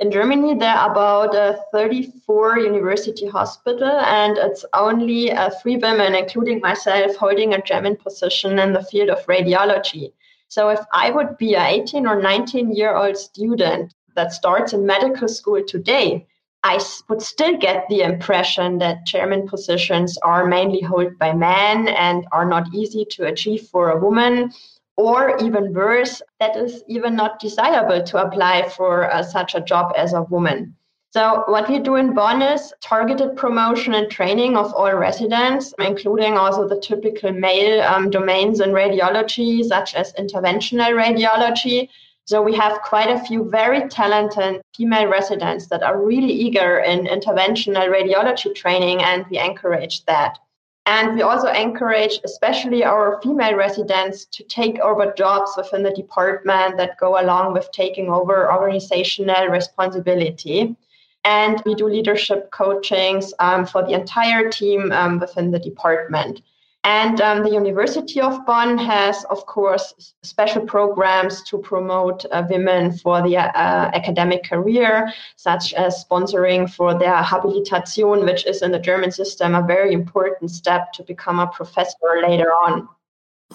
In 0.00 0.10
Germany, 0.10 0.54
there 0.54 0.74
are 0.74 0.90
about 0.90 1.34
uh, 1.34 1.56
34 1.72 2.58
university 2.58 3.26
hospitals, 3.26 4.04
and 4.06 4.38
it's 4.38 4.64
only 4.74 5.32
uh, 5.32 5.50
three 5.60 5.76
women, 5.76 6.14
including 6.14 6.60
myself, 6.60 7.16
holding 7.16 7.52
a 7.52 7.62
German 7.62 7.96
position 7.96 8.60
in 8.60 8.74
the 8.74 8.84
field 8.84 9.08
of 9.08 9.26
radiology. 9.26 10.12
So 10.48 10.70
if 10.70 10.80
I 10.92 11.10
would 11.10 11.36
be 11.36 11.54
an 11.56 11.66
18 11.66 12.06
or 12.06 12.20
19 12.20 12.74
year 12.74 12.96
old 12.96 13.18
student 13.18 13.94
that 14.16 14.32
starts 14.32 14.72
in 14.72 14.86
medical 14.86 15.28
school 15.28 15.62
today, 15.62 16.26
I 16.64 16.80
would 17.08 17.22
still 17.22 17.56
get 17.56 17.86
the 17.88 18.00
impression 18.00 18.78
that 18.78 19.04
chairman 19.06 19.46
positions 19.46 20.16
are 20.18 20.46
mainly 20.46 20.80
held 20.80 21.18
by 21.18 21.34
men 21.34 21.88
and 21.88 22.26
are 22.32 22.46
not 22.46 22.74
easy 22.74 23.04
to 23.10 23.26
achieve 23.26 23.68
for 23.68 23.90
a 23.90 24.00
woman. 24.00 24.52
Or 24.96 25.36
even 25.36 25.74
worse, 25.74 26.22
that 26.40 26.56
is 26.56 26.82
even 26.88 27.14
not 27.14 27.38
desirable 27.38 28.02
to 28.02 28.18
apply 28.18 28.68
for 28.70 29.12
uh, 29.12 29.22
such 29.22 29.54
a 29.54 29.60
job 29.60 29.92
as 29.96 30.14
a 30.14 30.22
woman. 30.22 30.74
So 31.10 31.44
what 31.46 31.70
we 31.70 31.78
do 31.78 31.94
in 31.94 32.12
Bonn 32.12 32.42
is 32.42 32.74
targeted 32.82 33.34
promotion 33.34 33.94
and 33.94 34.10
training 34.10 34.58
of 34.58 34.74
all 34.74 34.92
residents, 34.92 35.72
including 35.78 36.36
also 36.36 36.68
the 36.68 36.80
typical 36.80 37.32
male 37.32 37.80
um, 37.80 38.10
domains 38.10 38.60
in 38.60 38.72
radiology, 38.72 39.64
such 39.64 39.94
as 39.94 40.12
interventional 40.14 40.92
radiology. 40.92 41.88
So 42.26 42.42
we 42.42 42.54
have 42.56 42.82
quite 42.82 43.08
a 43.08 43.24
few 43.24 43.48
very 43.48 43.88
talented 43.88 44.60
female 44.76 45.06
residents 45.06 45.66
that 45.68 45.82
are 45.82 45.98
really 45.98 46.30
eager 46.30 46.80
in 46.80 47.06
interventional 47.06 47.88
radiology 47.88 48.54
training, 48.54 49.02
and 49.02 49.24
we 49.30 49.38
encourage 49.38 50.04
that. 50.04 50.38
And 50.84 51.14
we 51.14 51.22
also 51.22 51.48
encourage, 51.48 52.20
especially 52.24 52.84
our 52.84 53.18
female 53.22 53.54
residents, 53.54 54.26
to 54.26 54.44
take 54.44 54.78
over 54.80 55.14
jobs 55.16 55.52
within 55.56 55.82
the 55.82 55.90
department 55.92 56.76
that 56.76 56.98
go 56.98 57.18
along 57.18 57.54
with 57.54 57.72
taking 57.72 58.10
over 58.10 58.52
organizational 58.52 59.46
responsibility. 59.46 60.76
And 61.24 61.62
we 61.66 61.74
do 61.74 61.88
leadership 61.88 62.50
coachings 62.50 63.34
um, 63.38 63.66
for 63.66 63.82
the 63.82 63.92
entire 63.92 64.48
team 64.48 64.92
um, 64.92 65.18
within 65.18 65.50
the 65.50 65.58
department. 65.58 66.42
And 66.84 67.20
um, 67.20 67.42
the 67.42 67.50
University 67.50 68.20
of 68.20 68.46
Bonn 68.46 68.78
has, 68.78 69.24
of 69.24 69.44
course, 69.46 70.14
special 70.22 70.64
programs 70.64 71.42
to 71.44 71.58
promote 71.58 72.24
uh, 72.30 72.44
women 72.48 72.92
for 72.92 73.20
the 73.20 73.36
uh, 73.36 73.90
academic 73.92 74.44
career, 74.44 75.12
such 75.36 75.74
as 75.74 76.04
sponsoring 76.04 76.70
for 76.70 76.98
their 76.98 77.16
Habilitation, 77.16 78.24
which 78.24 78.46
is 78.46 78.62
in 78.62 78.70
the 78.70 78.78
German 78.78 79.10
system 79.10 79.54
a 79.54 79.62
very 79.62 79.92
important 79.92 80.50
step 80.50 80.92
to 80.94 81.02
become 81.02 81.40
a 81.40 81.48
professor 81.48 82.22
later 82.22 82.50
on. 82.50 82.88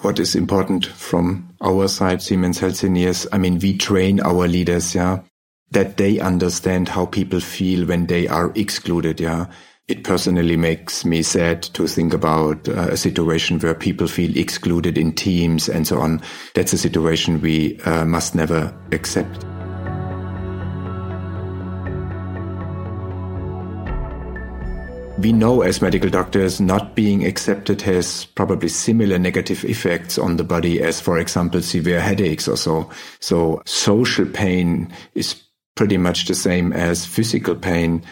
What 0.02 0.18
is 0.18 0.34
important 0.34 0.86
from 0.86 1.56
our 1.60 1.88
side, 1.88 2.20
Siemens 2.20 2.60
Healthineers? 2.60 3.26
I 3.32 3.38
mean, 3.38 3.58
we 3.58 3.76
train 3.76 4.20
our 4.20 4.46
leaders, 4.46 4.94
yeah, 4.94 5.20
that 5.74 5.96
they 5.96 6.18
understand 6.18 6.88
how 6.88 7.06
people 7.06 7.40
feel 7.40 7.86
when 7.86 8.06
they 8.06 8.26
are 8.26 8.52
excluded. 8.54 9.20
Yeah. 9.20 9.46
It 9.86 10.02
personally 10.02 10.56
makes 10.56 11.04
me 11.04 11.22
sad 11.22 11.62
to 11.74 11.86
think 11.86 12.14
about 12.14 12.66
uh, 12.68 12.88
a 12.92 12.96
situation 12.96 13.58
where 13.58 13.74
people 13.74 14.06
feel 14.06 14.34
excluded 14.34 14.96
in 14.96 15.12
teams 15.12 15.68
and 15.68 15.86
so 15.86 16.00
on. 16.00 16.22
That's 16.54 16.72
a 16.72 16.78
situation 16.78 17.42
we 17.42 17.78
uh, 17.82 18.06
must 18.06 18.34
never 18.34 18.74
accept. 18.92 19.44
we 25.24 25.32
know 25.32 25.62
as 25.62 25.80
medical 25.80 26.10
doctors 26.10 26.60
not 26.60 26.94
being 26.94 27.24
accepted 27.24 27.80
has 27.80 28.26
probably 28.34 28.68
similar 28.68 29.18
negative 29.18 29.64
effects 29.64 30.18
on 30.18 30.36
the 30.36 30.44
body 30.44 30.82
as, 30.82 31.00
for 31.00 31.18
example, 31.18 31.62
severe 31.62 31.98
headaches 31.98 32.46
or 32.46 32.58
so. 32.58 32.90
So 33.20 33.62
social 33.64 34.26
pain 34.26 34.92
is 35.14 35.42
pretty 35.76 35.96
much 35.96 36.26
the 36.26 36.34
same 36.34 36.72
as 36.72 37.06
physical 37.06 37.54
pain. 37.54 38.02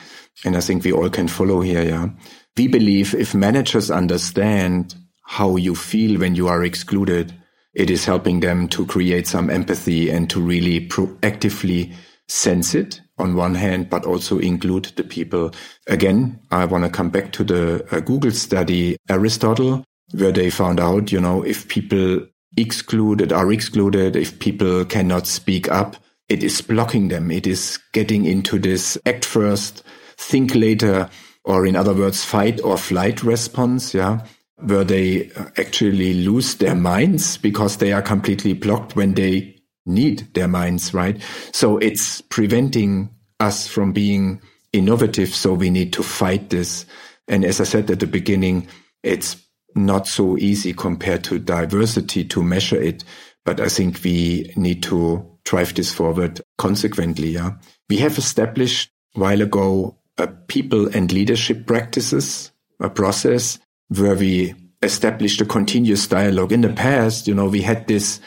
And 0.45 0.57
I 0.57 0.61
think 0.61 0.85
we 0.85 0.93
all 0.93 1.11
can 1.11 1.29
follow 1.29 1.61
here. 1.61 1.83
Yeah. 1.83 2.09
We 2.57 2.69
believe 2.69 3.15
if 3.15 3.35
managers 3.35 3.91
understand 3.91 4.95
how 5.25 5.57
you 5.57 5.75
feel 5.75 6.21
when 6.21 6.35
you 6.35 6.49
are 6.49 6.65
excluded, 6.65 7.33
it 7.75 7.91
is 7.91 8.05
helping 8.05 8.41
them 8.41 8.69
to 8.69 8.85
create 8.87 9.27
some 9.27 9.49
empathy 9.49 10.11
and 10.11 10.29
to 10.31 10.41
really 10.41 10.87
proactively 10.89 11.95
sense 12.29 12.75
it 12.75 13.01
on 13.19 13.35
one 13.37 13.55
hand, 13.55 13.89
but 13.89 14.05
also 14.05 14.39
include 14.39 14.87
the 14.97 15.05
people. 15.05 15.53
Again, 15.87 16.41
I 16.51 16.65
want 16.65 16.85
to 16.85 16.91
come 16.91 17.11
back 17.11 17.33
to 17.33 17.45
the 17.45 17.87
uh, 17.95 18.01
Google 18.01 18.31
study, 18.33 18.97
Aristotle, 19.09 19.85
where 20.13 20.33
they 20.33 20.51
found 20.51 20.81
out, 20.81 21.13
you 21.13 21.21
know, 21.21 21.43
if 21.43 21.69
people 21.69 22.27
excluded 22.57 23.33
are 23.33 23.53
excluded, 23.53 24.17
if 24.17 24.39
people 24.39 24.85
cannot 24.85 25.27
speak 25.27 25.71
up, 25.71 25.97
it 26.33 26.43
is 26.43 26.63
blocking 26.63 27.09
them. 27.09 27.31
It 27.31 27.47
is 27.47 27.79
getting 27.93 28.25
into 28.25 28.59
this 28.59 28.97
act 29.05 29.27
first, 29.27 29.85
think 30.17 30.55
later, 30.55 31.11
or 31.45 31.67
in 31.67 31.77
other 31.77 31.93
words, 31.93 32.25
fight 32.25 32.59
or 32.65 32.79
flight 32.79 33.23
response. 33.23 33.93
Yeah. 33.93 34.25
Where 34.57 34.85
they 34.85 35.31
uh, 35.33 35.47
actually 35.59 36.15
lose 36.15 36.55
their 36.55 36.75
minds 36.75 37.37
because 37.37 37.77
they 37.77 37.93
are 37.93 38.01
completely 38.01 38.55
blocked 38.55 38.97
when 38.97 39.13
they 39.13 39.57
need 39.85 40.33
their 40.33 40.49
minds, 40.49 40.95
right? 40.95 41.21
So 41.53 41.77
it's 41.79 42.23
preventing 42.23 43.11
us 43.39 43.67
from 43.67 43.93
being 43.93 44.41
innovative. 44.73 45.35
So 45.35 45.53
we 45.53 45.69
need 45.69 45.93
to 45.95 46.03
fight 46.03 46.49
this. 46.49 46.87
And 47.29 47.45
as 47.45 47.61
I 47.61 47.65
said 47.65 47.91
at 47.91 48.01
the 48.01 48.07
beginning, 48.07 48.69
it's 49.03 49.37
not 49.75 50.07
so 50.07 50.39
easy 50.39 50.73
compared 50.73 51.25
to 51.25 51.39
diversity 51.39 52.25
to 52.27 52.43
measure 52.43 52.81
it. 52.81 53.05
But 53.45 53.61
I 53.61 53.69
think 53.69 54.01
we 54.05 54.53
need 54.57 54.83
to 54.85 55.32
drive 55.45 55.75
this 55.75 55.93
forward 55.93 56.41
consequently. 56.59 57.31
Yeah. 57.31 57.53
We 57.89 57.99
have 57.99 58.19
established 58.19 58.91
a 59.15 59.21
while 59.21 59.43
ago 59.43 59.99
a 60.19 60.27
people 60.27 60.89
and 60.95 61.11
leadership 61.13 61.67
practices, 61.67 62.53
a 62.81 62.91
process 62.91 63.59
where 63.89 64.15
we 64.15 64.55
established 64.83 65.41
a 65.41 65.45
continuous 65.45 66.07
dialogue. 66.07 66.53
In 66.53 66.61
the 66.63 66.73
past, 66.73 67.27
you 67.27 67.35
know, 67.35 67.47
we 67.47 67.63
had 67.63 67.87
this 67.87 68.21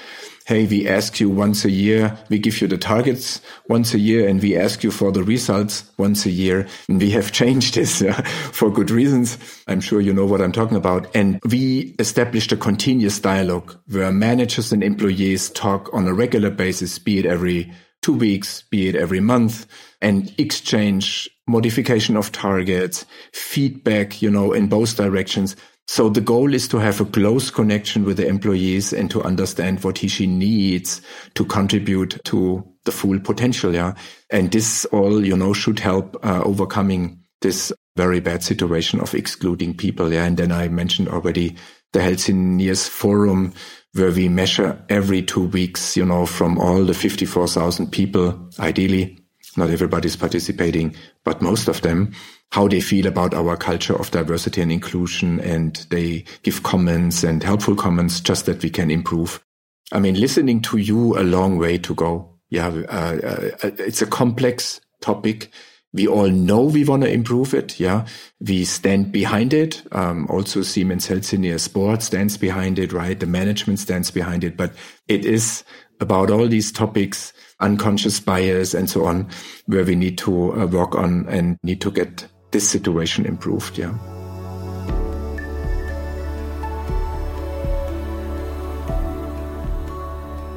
hey, 0.45 0.67
we 0.67 0.88
ask 0.88 1.19
you 1.19 1.27
once 1.27 1.65
a 1.65 1.71
year, 1.71 2.15
we 2.29 2.38
give 2.38 2.62
you 2.62 2.67
the 2.67 2.77
targets 2.77 3.41
once 3.67 3.95
a 3.95 3.99
year, 3.99 4.27
and 4.27 4.41
we 4.43 4.55
ask 4.55 4.84
you 4.84 4.91
for 4.91 5.12
the 5.12 5.23
results 5.23 5.91
once 5.97 6.23
a 6.27 6.29
year. 6.29 6.67
And 6.88 7.01
we 7.01 7.10
have 7.12 7.31
changed 7.31 7.73
this 7.73 8.01
uh, 8.03 8.13
for 8.51 8.69
good 8.69 8.91
reasons. 8.91 9.39
I'm 9.67 9.81
sure 9.81 9.99
you 9.99 10.13
know 10.13 10.25
what 10.25 10.41
I'm 10.41 10.51
talking 10.51 10.77
about. 10.77 11.13
And 11.15 11.39
we 11.49 11.95
established 11.97 12.51
a 12.51 12.58
continuous 12.58 13.19
dialogue 13.19 13.75
where 13.88 14.12
managers 14.12 14.71
and 14.71 14.84
employees 14.84 15.49
talk 15.49 15.91
on 15.93 16.08
a 16.08 16.13
regular 16.13 16.51
basis, 16.51 16.99
be 16.99 17.17
it 17.17 17.25
every 17.25 17.73
two 18.03 18.13
weeks, 18.13 18.62
be 18.69 18.88
it 18.88 18.95
every 18.95 19.19
month, 19.19 19.65
and 19.99 20.31
exchange 20.38 21.27
modification 21.47 22.15
of 22.15 22.31
targets, 22.31 23.03
feedback, 23.31 24.21
you 24.21 24.29
know, 24.29 24.53
in 24.53 24.67
both 24.67 24.95
directions 24.95 25.55
so 25.88 26.10
the 26.10 26.21
goal 26.21 26.54
is 26.54 26.67
to 26.69 26.78
have 26.78 27.00
a 27.00 27.06
close 27.06 27.52
connection 27.52 28.06
with 28.06 28.17
the 28.17 28.28
employees 28.28 28.91
and 28.91 29.10
to 29.12 29.21
understand 29.21 29.84
what 29.84 30.00
he, 30.00 30.08
she 30.08 30.26
needs 30.26 31.02
to 31.36 31.45
contribute 31.45 32.19
to 32.26 32.65
the 32.86 32.91
full 32.91 33.19
potential. 33.19 33.74
Yeah. 33.74 33.93
And 34.32 34.52
this 34.52 34.86
all, 34.86 35.24
you 35.24 35.38
know, 35.38 35.54
should 35.54 35.80
help 35.80 36.17
uh, 36.26 36.41
overcoming 36.43 37.19
this 37.41 37.71
very 37.95 38.19
bad 38.19 38.43
situation 38.43 39.00
of 39.00 39.13
excluding 39.13 39.78
people. 39.78 40.12
Yeah. 40.12 40.26
And 40.26 40.38
then 40.38 40.52
I 40.52 40.69
mentioned 40.69 41.08
already 41.08 41.56
the 41.93 42.00
Healthineers 42.00 42.89
Forum, 42.89 43.54
where 43.93 44.12
we 44.12 44.28
measure 44.28 44.84
every 44.89 45.21
two 45.21 45.45
weeks, 45.48 45.95
you 45.95 46.06
know, 46.06 46.26
from 46.26 46.58
all 46.58 46.84
the 46.84 46.93
54,000 46.93 47.91
people, 47.91 48.50
ideally, 48.60 49.24
not 49.58 49.70
everybody's 49.70 50.15
participating, 50.15 50.96
but 51.24 51.41
most 51.41 51.68
of 51.68 51.82
them, 51.82 52.13
how 52.52 52.68
they 52.68 52.82
feel 52.82 53.08
about 53.08 53.34
our 53.34 53.58
culture 53.58 53.96
of 53.96 54.12
diversity 54.12 54.62
and 54.62 54.72
inclusion. 54.72 55.39
And 55.39 55.76
they 55.89 56.26
give 56.44 56.63
comments 56.63 57.24
and 57.24 57.44
helpful 57.44 57.76
comments 57.76 58.20
just 58.20 58.46
that 58.46 58.62
we 58.63 58.70
can 58.70 58.91
improve. 58.91 59.44
I 59.91 60.00
mean, 60.00 60.20
listening 60.20 60.62
to 60.63 60.78
you 60.78 61.18
a 61.18 61.24
long 61.24 61.58
way 61.58 61.78
to 61.80 61.94
go. 61.94 62.38
Yeah. 62.50 62.68
Uh, 62.68 63.52
uh, 63.63 63.72
it's 63.80 64.02
a 64.02 64.08
complex 64.08 64.82
topic. 65.02 65.52
We 65.94 66.08
all 66.08 66.30
know 66.30 66.62
we 66.62 66.84
want 66.84 67.04
to 67.04 67.12
improve 67.12 67.54
it. 67.54 67.80
Yeah. 67.80 68.06
We 68.41 68.65
stand 68.65 69.12
behind 69.12 69.54
it. 69.54 69.82
Um, 69.91 70.28
also 70.30 70.62
Siemens 70.62 71.08
Healthineers 71.08 71.62
Sport 71.62 72.02
stands 72.02 72.38
behind 72.38 72.80
it, 72.80 72.91
right? 72.91 73.20
The 73.20 73.28
management 73.28 73.80
stands 73.80 74.12
behind 74.12 74.44
it, 74.44 74.58
but 74.58 74.74
it 75.08 75.26
is 75.26 75.63
about 76.00 76.30
all 76.30 76.48
these 76.48 76.72
topics, 76.72 77.32
unconscious 77.60 78.20
bias 78.20 78.74
and 78.74 78.89
so 78.89 79.06
on, 79.06 79.28
where 79.65 79.84
we 79.84 79.96
need 79.96 80.18
to 80.20 80.54
uh, 80.54 80.65
work 80.65 80.96
on 80.96 81.28
and 81.30 81.58
need 81.63 81.82
to 81.82 81.91
get 81.91 82.28
this 82.52 82.68
situation 82.68 83.26
improved. 83.26 83.78
Yeah. 83.78 83.94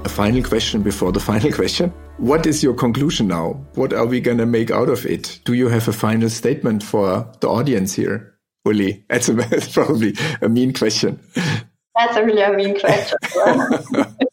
A 0.05 0.09
final 0.09 0.43
question 0.43 0.83
before 0.83 1.13
the 1.13 1.21
final 1.33 1.53
question. 1.53 1.93
What 2.19 2.47
is 2.47 2.63
your 2.63 2.75
conclusion 2.75 3.29
now? 3.29 3.65
What 3.75 3.93
are 3.93 4.07
we 4.07 4.21
going 4.21 4.39
to 4.39 4.47
make 4.47 4.71
out 4.71 4.89
of 4.89 5.07
it? 5.07 5.41
Do 5.45 5.55
you 5.55 5.69
have 5.69 5.87
a 5.87 5.93
final 5.93 6.29
statement 6.31 6.83
for 6.83 7.31
the 7.41 7.49
audience 7.49 7.95
here? 7.95 8.35
Uli, 8.65 9.05
that's, 9.09 9.29
a, 9.29 9.35
that's 9.35 9.69
probably 9.73 10.15
a 10.43 10.49
mean 10.49 10.73
question. 10.73 11.21
That's 11.97 12.17
a 12.17 12.25
really 12.25 12.57
mean 12.57 12.79
question. 12.79 13.19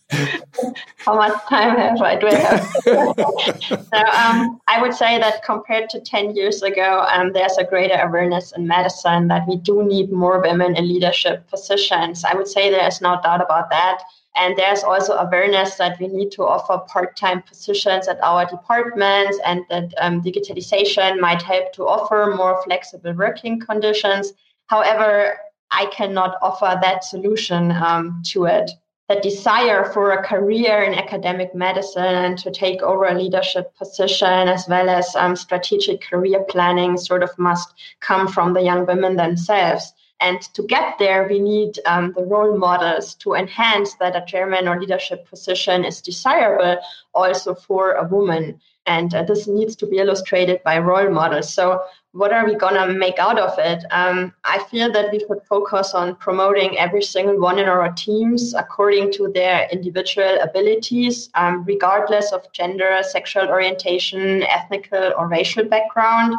How 1.06 1.16
much 1.16 1.40
time 1.48 1.78
have 1.84 2.02
I? 2.02 2.16
Do 2.16 2.28
I 2.28 2.34
have? 2.34 2.68
so, 2.84 3.98
um, 3.98 4.60
I 4.68 4.82
would 4.82 4.94
say 4.94 5.20
that 5.20 5.44
compared 5.44 5.90
to 5.92 6.00
10 6.00 6.36
years 6.36 6.64
ago, 6.64 7.06
um, 7.12 7.32
there's 7.32 7.58
a 7.58 7.64
greater 7.64 7.96
awareness 7.96 8.52
in 8.54 8.66
medicine 8.68 9.28
that 9.28 9.48
we 9.48 9.58
do 9.58 9.84
need 9.84 10.12
more 10.12 10.42
women 10.42 10.76
in 10.76 10.88
leadership 10.88 11.48
positions. 11.48 12.24
I 12.24 12.34
would 12.34 12.48
say 12.48 12.72
there's 12.72 13.02
no 13.02 13.20
doubt 13.22 13.42
about 13.42 13.70
that. 13.70 14.02
And 14.36 14.58
there's 14.58 14.84
also 14.84 15.14
awareness 15.14 15.76
that 15.76 15.98
we 16.00 16.08
need 16.08 16.32
to 16.32 16.44
offer 16.44 16.80
part 16.88 17.16
time 17.16 17.42
positions 17.44 18.08
at 18.08 18.22
our 18.22 18.46
departments 18.46 19.40
and 19.46 19.64
that 19.70 19.94
um, 20.00 20.22
digitalization 20.22 21.20
might 21.20 21.42
help 21.42 21.72
to 21.74 21.84
offer 21.88 22.34
more 22.36 22.62
flexible 22.64 23.14
working 23.14 23.60
conditions. 23.60 24.34
However, 24.66 25.38
I 25.72 25.86
cannot 25.88 26.36
offer 26.42 26.78
that 26.82 27.04
solution 27.04 27.72
um, 27.72 28.22
to 28.32 28.46
it. 28.46 28.72
The 29.08 29.20
desire 29.20 29.86
for 29.94 30.12
a 30.12 30.24
career 30.24 30.82
in 30.82 30.96
academic 30.96 31.54
medicine 31.54 32.04
and 32.04 32.38
to 32.40 32.50
take 32.50 32.82
over 32.82 33.06
a 33.06 33.14
leadership 33.14 33.76
position, 33.78 34.48
as 34.48 34.66
well 34.68 34.90
as 34.90 35.16
um, 35.16 35.36
strategic 35.36 36.02
career 36.02 36.44
planning, 36.50 36.98
sort 36.98 37.22
of 37.22 37.38
must 37.38 37.76
come 38.00 38.28
from 38.28 38.54
the 38.54 38.64
young 38.64 38.88
women 38.88 39.16
themselves. 39.16 39.94
And 40.22 40.42
to 40.56 40.64
get 40.64 40.98
there, 40.98 41.28
we 41.30 41.40
need 41.40 41.78
um, 41.86 42.14
the 42.16 42.24
role 42.24 42.58
models 42.58 43.14
to 43.16 43.36
enhance 43.36 43.94
that 43.96 44.16
a 44.16 44.26
chairman 44.26 44.68
or 44.68 44.80
leadership 44.80 45.30
position 45.30 45.86
is 45.86 46.02
desirable 46.02 46.78
also 47.14 47.54
for 47.54 47.92
a 47.94 48.08
woman. 48.08 48.60
And 48.88 49.14
uh, 49.14 49.24
this 49.24 49.48
needs 49.48 49.76
to 49.78 49.88
be 49.88 49.98
illustrated 49.98 50.64
by 50.64 50.80
role 50.80 51.12
models. 51.12 51.54
So 51.54 51.82
what 52.16 52.32
are 52.32 52.46
we 52.46 52.56
going 52.56 52.76
to 52.76 52.94
make 52.94 53.20
out 53.20 53.38
of 53.38 53.60
it? 53.60 53.84
Um, 53.92 54.34
I 54.46 54.64
feel 54.72 54.90
that 54.94 55.12
we 55.12 55.20
should 55.20 55.42
focus 55.50 55.94
on 55.94 56.16
promoting 56.16 56.78
every 56.78 57.04
single 57.04 57.38
one 57.38 57.60
in 57.60 57.68
our 57.68 57.92
teams 57.92 58.54
according 58.54 59.12
to 59.14 59.30
their 59.34 59.68
individual 59.70 60.38
abilities, 60.42 61.30
um, 61.36 61.66
regardless 61.66 62.32
of 62.32 62.50
gender, 62.54 63.00
sexual 63.02 63.50
orientation, 63.50 64.44
ethnical, 64.44 65.12
or 65.18 65.28
racial 65.28 65.66
background. 65.66 66.36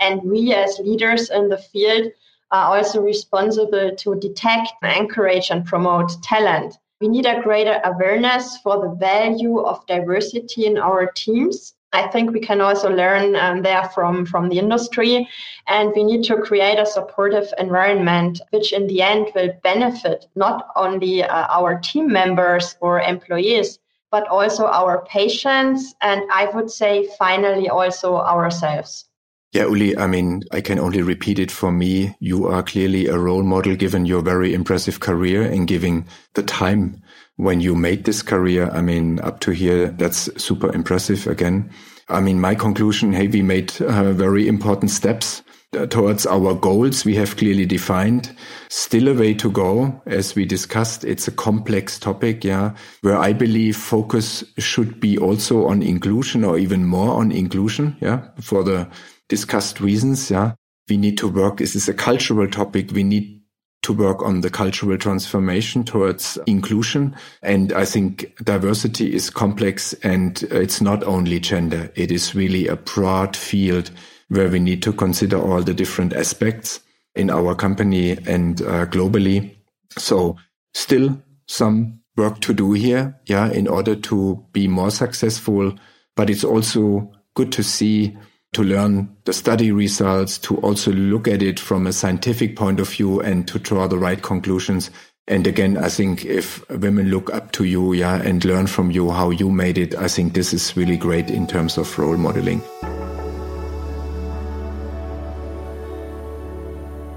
And 0.00 0.20
we, 0.24 0.52
as 0.52 0.80
leaders 0.80 1.30
in 1.30 1.48
the 1.48 1.58
field, 1.58 2.10
are 2.50 2.76
also 2.76 3.00
responsible 3.00 3.94
to 3.94 4.16
detect, 4.16 4.72
encourage, 4.82 5.50
and 5.50 5.64
promote 5.64 6.10
talent. 6.24 6.74
We 7.00 7.06
need 7.06 7.26
a 7.26 7.40
greater 7.40 7.80
awareness 7.84 8.58
for 8.58 8.80
the 8.80 8.96
value 8.96 9.60
of 9.60 9.86
diversity 9.86 10.66
in 10.66 10.76
our 10.76 11.12
teams 11.12 11.73
I 11.94 12.08
think 12.08 12.32
we 12.32 12.40
can 12.40 12.60
also 12.60 12.90
learn 12.90 13.36
um, 13.36 13.62
there 13.62 13.88
from, 13.94 14.26
from 14.26 14.48
the 14.48 14.58
industry. 14.58 15.28
And 15.68 15.92
we 15.94 16.02
need 16.02 16.24
to 16.24 16.36
create 16.38 16.78
a 16.78 16.84
supportive 16.84 17.46
environment, 17.56 18.40
which 18.50 18.72
in 18.72 18.88
the 18.88 19.00
end 19.00 19.28
will 19.34 19.52
benefit 19.62 20.26
not 20.34 20.68
only 20.74 21.22
uh, 21.22 21.46
our 21.48 21.78
team 21.78 22.12
members 22.12 22.76
or 22.80 23.00
employees, 23.00 23.78
but 24.10 24.26
also 24.26 24.66
our 24.66 25.04
patients. 25.06 25.94
And 26.00 26.22
I 26.32 26.46
would 26.46 26.70
say 26.70 27.08
finally 27.16 27.68
also 27.68 28.16
ourselves. 28.16 29.06
Yeah, 29.52 29.66
Uli, 29.66 29.96
I 29.96 30.08
mean, 30.08 30.42
I 30.50 30.60
can 30.60 30.80
only 30.80 31.00
repeat 31.00 31.38
it 31.38 31.52
for 31.52 31.70
me. 31.70 32.16
You 32.18 32.48
are 32.48 32.64
clearly 32.64 33.06
a 33.06 33.16
role 33.16 33.44
model 33.44 33.76
given 33.76 34.04
your 34.04 34.20
very 34.20 34.52
impressive 34.52 34.98
career 34.98 35.42
and 35.42 35.68
giving 35.68 36.08
the 36.34 36.42
time 36.42 37.00
when 37.36 37.60
you 37.60 37.74
made 37.74 38.04
this 38.04 38.22
career. 38.22 38.70
I 38.70 38.80
mean, 38.80 39.20
up 39.20 39.40
to 39.40 39.50
here, 39.50 39.88
that's 39.88 40.30
super 40.42 40.72
impressive 40.74 41.26
again. 41.26 41.70
I 42.08 42.20
mean, 42.20 42.40
my 42.40 42.54
conclusion, 42.54 43.12
hey, 43.12 43.28
we 43.28 43.42
made 43.42 43.80
uh, 43.80 44.12
very 44.12 44.46
important 44.46 44.90
steps 44.90 45.42
uh, 45.74 45.86
towards 45.86 46.26
our 46.26 46.54
goals 46.54 47.04
we 47.04 47.14
have 47.16 47.36
clearly 47.36 47.66
defined. 47.66 48.34
Still 48.68 49.08
a 49.08 49.14
way 49.14 49.34
to 49.34 49.50
go, 49.50 50.00
as 50.06 50.34
we 50.34 50.44
discussed. 50.44 51.04
It's 51.04 51.26
a 51.26 51.32
complex 51.32 51.98
topic, 51.98 52.44
yeah, 52.44 52.74
where 53.00 53.16
I 53.16 53.32
believe 53.32 53.76
focus 53.76 54.44
should 54.58 55.00
be 55.00 55.18
also 55.18 55.66
on 55.66 55.82
inclusion 55.82 56.44
or 56.44 56.58
even 56.58 56.84
more 56.84 57.14
on 57.14 57.32
inclusion, 57.32 57.96
yeah, 58.00 58.28
for 58.40 58.62
the 58.62 58.88
discussed 59.28 59.80
reasons, 59.80 60.30
yeah. 60.30 60.52
We 60.88 60.98
need 60.98 61.16
to 61.18 61.28
work. 61.28 61.56
This 61.56 61.74
is 61.74 61.88
a 61.88 61.94
cultural 61.94 62.46
topic. 62.46 62.90
We 62.92 63.04
need 63.04 63.40
to 63.84 63.92
work 63.92 64.22
on 64.22 64.40
the 64.40 64.50
cultural 64.50 64.98
transformation 64.98 65.84
towards 65.84 66.38
inclusion. 66.46 67.14
And 67.42 67.72
I 67.72 67.84
think 67.84 68.34
diversity 68.42 69.14
is 69.14 69.30
complex 69.30 69.92
and 70.02 70.42
it's 70.44 70.80
not 70.80 71.04
only 71.04 71.40
gender. 71.40 71.90
It 71.94 72.10
is 72.10 72.34
really 72.34 72.66
a 72.66 72.76
broad 72.76 73.36
field 73.36 73.90
where 74.28 74.48
we 74.48 74.58
need 74.58 74.82
to 74.82 74.92
consider 74.92 75.38
all 75.38 75.62
the 75.62 75.74
different 75.74 76.12
aspects 76.12 76.80
in 77.14 77.30
our 77.30 77.54
company 77.54 78.12
and 78.26 78.60
uh, 78.62 78.86
globally. 78.86 79.54
So 79.96 80.36
still 80.72 81.22
some 81.46 82.00
work 82.16 82.40
to 82.40 82.54
do 82.54 82.72
here. 82.72 83.20
Yeah. 83.26 83.50
In 83.50 83.68
order 83.68 83.94
to 83.94 84.44
be 84.52 84.66
more 84.66 84.90
successful, 84.90 85.74
but 86.16 86.30
it's 86.30 86.44
also 86.44 87.12
good 87.34 87.52
to 87.52 87.62
see 87.62 88.16
to 88.54 88.62
learn 88.62 89.14
the 89.24 89.32
study 89.32 89.72
results, 89.72 90.38
to 90.38 90.56
also 90.58 90.92
look 90.92 91.28
at 91.28 91.42
it 91.42 91.60
from 91.60 91.86
a 91.86 91.92
scientific 91.92 92.56
point 92.56 92.80
of 92.80 92.88
view 92.88 93.20
and 93.20 93.46
to 93.48 93.58
draw 93.58 93.86
the 93.86 93.98
right 93.98 94.22
conclusions. 94.22 94.90
And 95.26 95.46
again, 95.46 95.78
I 95.78 95.88
think 95.88 96.24
if 96.24 96.68
women 96.68 97.08
look 97.08 97.32
up 97.32 97.52
to 97.52 97.64
you, 97.64 97.92
yeah, 97.94 98.20
and 98.22 98.44
learn 98.44 98.66
from 98.66 98.90
you 98.90 99.10
how 99.10 99.30
you 99.30 99.50
made 99.50 99.78
it, 99.78 99.94
I 99.94 100.08
think 100.08 100.34
this 100.34 100.52
is 100.52 100.76
really 100.76 100.96
great 100.96 101.30
in 101.30 101.46
terms 101.46 101.78
of 101.78 101.98
role 101.98 102.16
modeling. 102.16 102.60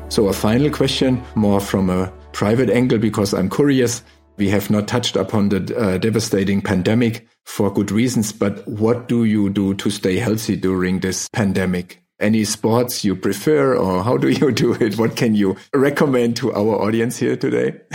So 0.10 0.28
a 0.30 0.34
final 0.34 0.70
question, 0.70 1.22
more 1.36 1.60
from 1.60 1.90
a 1.90 2.12
private 2.32 2.70
angle, 2.70 2.98
because 2.98 3.34
I'm 3.34 3.50
curious. 3.50 4.04
We 4.38 4.50
have 4.50 4.70
not 4.70 4.88
touched 4.88 5.16
upon 5.16 5.50
the 5.50 5.76
uh, 5.76 5.98
devastating 5.98 6.62
pandemic 6.62 7.28
for 7.44 7.74
good 7.74 7.92
reasons, 7.92 8.32
but 8.32 8.68
what 8.68 9.08
do 9.08 9.24
you 9.24 9.50
do 9.50 9.74
to 9.74 9.90
stay 9.90 10.18
healthy 10.18 10.56
during 10.56 11.00
this 11.00 11.28
pandemic? 11.34 12.04
Any 12.20 12.44
sports 12.46 13.04
you 13.04 13.16
prefer, 13.16 13.76
or 13.76 14.04
how 14.04 14.18
do 14.18 14.30
you 14.30 14.52
do 14.52 14.74
it? 14.74 14.98
What 14.98 15.16
can 15.16 15.34
you 15.34 15.56
recommend 15.74 16.36
to 16.38 16.54
our 16.54 16.76
audience 16.82 17.18
here 17.18 17.36
today? 17.36 17.82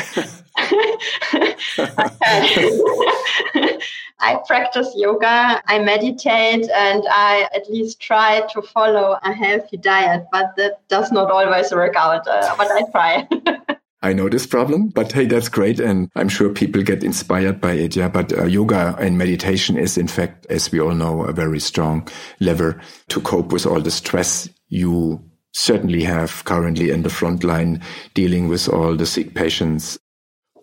I 4.18 4.38
practice 4.46 4.92
yoga, 4.96 5.62
I 5.66 5.78
meditate, 5.80 6.68
and 6.70 7.04
I 7.10 7.48
at 7.54 7.68
least 7.70 8.00
try 8.00 8.46
to 8.52 8.62
follow 8.62 9.18
a 9.22 9.32
healthy 9.32 9.76
diet, 9.76 10.26
but 10.32 10.54
that 10.56 10.86
does 10.88 11.10
not 11.12 11.30
always 11.30 11.72
work 11.72 11.94
out, 11.96 12.26
uh, 12.26 12.54
but 12.56 12.68
I 12.70 12.82
try. 12.90 13.28
I 14.02 14.12
know 14.12 14.28
this 14.28 14.46
problem, 14.46 14.88
but 14.88 15.12
hey, 15.12 15.26
that's 15.26 15.48
great. 15.48 15.78
And 15.78 16.10
I'm 16.16 16.28
sure 16.28 16.48
people 16.50 16.82
get 16.82 17.04
inspired 17.04 17.60
by 17.60 17.74
it. 17.74 17.94
Yeah. 17.94 18.08
But 18.08 18.36
uh, 18.36 18.44
yoga 18.46 18.96
and 18.98 19.16
meditation 19.16 19.78
is, 19.78 19.96
in 19.96 20.08
fact, 20.08 20.46
as 20.50 20.72
we 20.72 20.80
all 20.80 20.94
know, 20.94 21.22
a 21.24 21.32
very 21.32 21.60
strong 21.60 22.08
lever 22.40 22.80
to 23.08 23.20
cope 23.20 23.52
with 23.52 23.64
all 23.64 23.80
the 23.80 23.90
stress 23.92 24.48
you 24.68 25.22
certainly 25.52 26.02
have 26.02 26.44
currently 26.44 26.90
in 26.90 27.02
the 27.02 27.10
front 27.10 27.44
line 27.44 27.80
dealing 28.14 28.48
with 28.48 28.68
all 28.68 28.96
the 28.96 29.06
sick 29.06 29.34
patients. 29.34 29.98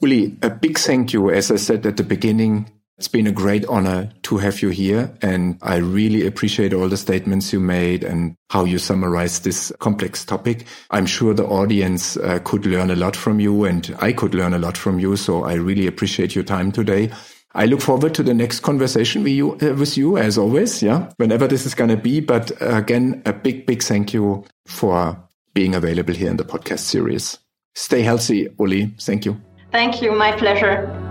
Uli, 0.01 0.37
a 0.41 0.49
big 0.49 0.77
thank 0.77 1.13
you. 1.13 1.29
As 1.29 1.51
I 1.51 1.57
said 1.57 1.85
at 1.85 1.97
the 1.97 2.03
beginning, 2.03 2.69
it's 2.99 3.07
been 3.07 3.27
a 3.27 3.31
great 3.31 3.65
honor 3.67 4.11
to 4.23 4.37
have 4.39 4.61
you 4.61 4.67
here. 4.69 5.09
And 5.21 5.57
I 5.61 5.77
really 5.77 6.27
appreciate 6.27 6.73
all 6.73 6.89
the 6.89 6.97
statements 6.97 7.53
you 7.53 7.61
made 7.61 8.03
and 8.03 8.35
how 8.49 8.65
you 8.65 8.77
summarized 8.77 9.45
this 9.45 9.71
complex 9.79 10.25
topic. 10.25 10.65
I'm 10.91 11.05
sure 11.05 11.33
the 11.33 11.45
audience 11.45 12.17
uh, 12.17 12.39
could 12.43 12.65
learn 12.65 12.91
a 12.91 12.97
lot 12.97 13.15
from 13.15 13.39
you 13.39 13.63
and 13.63 13.95
I 13.99 14.11
could 14.11 14.35
learn 14.35 14.53
a 14.53 14.59
lot 14.59 14.75
from 14.75 14.99
you. 14.99 15.15
So 15.15 15.45
I 15.45 15.53
really 15.53 15.87
appreciate 15.87 16.35
your 16.35 16.43
time 16.43 16.73
today. 16.73 17.09
I 17.55 17.67
look 17.67 17.79
forward 17.79 18.13
to 18.15 18.23
the 18.23 18.33
next 18.33 18.59
conversation 18.59 19.23
with 19.23 19.31
you, 19.31 19.53
uh, 19.53 19.75
with 19.75 19.97
you 19.97 20.17
as 20.17 20.37
always. 20.37 20.83
Yeah. 20.83 21.09
Whenever 21.15 21.47
this 21.47 21.65
is 21.65 21.73
going 21.73 21.91
to 21.91 21.97
be. 21.97 22.19
But 22.19 22.51
again, 22.59 23.21
a 23.25 23.31
big, 23.31 23.65
big 23.65 23.81
thank 23.81 24.13
you 24.13 24.43
for 24.65 25.17
being 25.53 25.73
available 25.73 26.13
here 26.13 26.29
in 26.29 26.35
the 26.35 26.43
podcast 26.43 26.79
series. 26.79 27.37
Stay 27.75 28.01
healthy, 28.01 28.49
Uli. 28.59 28.93
Thank 28.99 29.23
you. 29.23 29.39
Thank 29.71 30.01
you. 30.01 30.11
My 30.11 30.33
pleasure. 30.33 31.08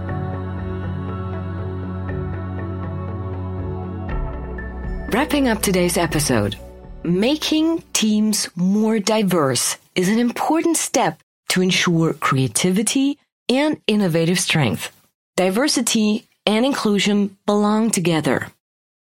Wrapping 5.11 5.49
up 5.49 5.63
today's 5.63 5.97
episode, 5.97 6.57
making 7.03 7.83
teams 7.95 8.47
more 8.55 8.99
diverse 8.99 9.79
is 9.95 10.11
an 10.11 10.19
important 10.19 10.77
step 10.77 11.19
to 11.49 11.63
ensure 11.63 12.13
creativity 12.13 13.19
and 13.49 13.81
innovative 13.87 14.39
strength. 14.39 14.95
Diversity 15.35 16.27
and 16.45 16.67
inclusion 16.67 17.39
belong 17.47 17.91
together. 17.91 18.49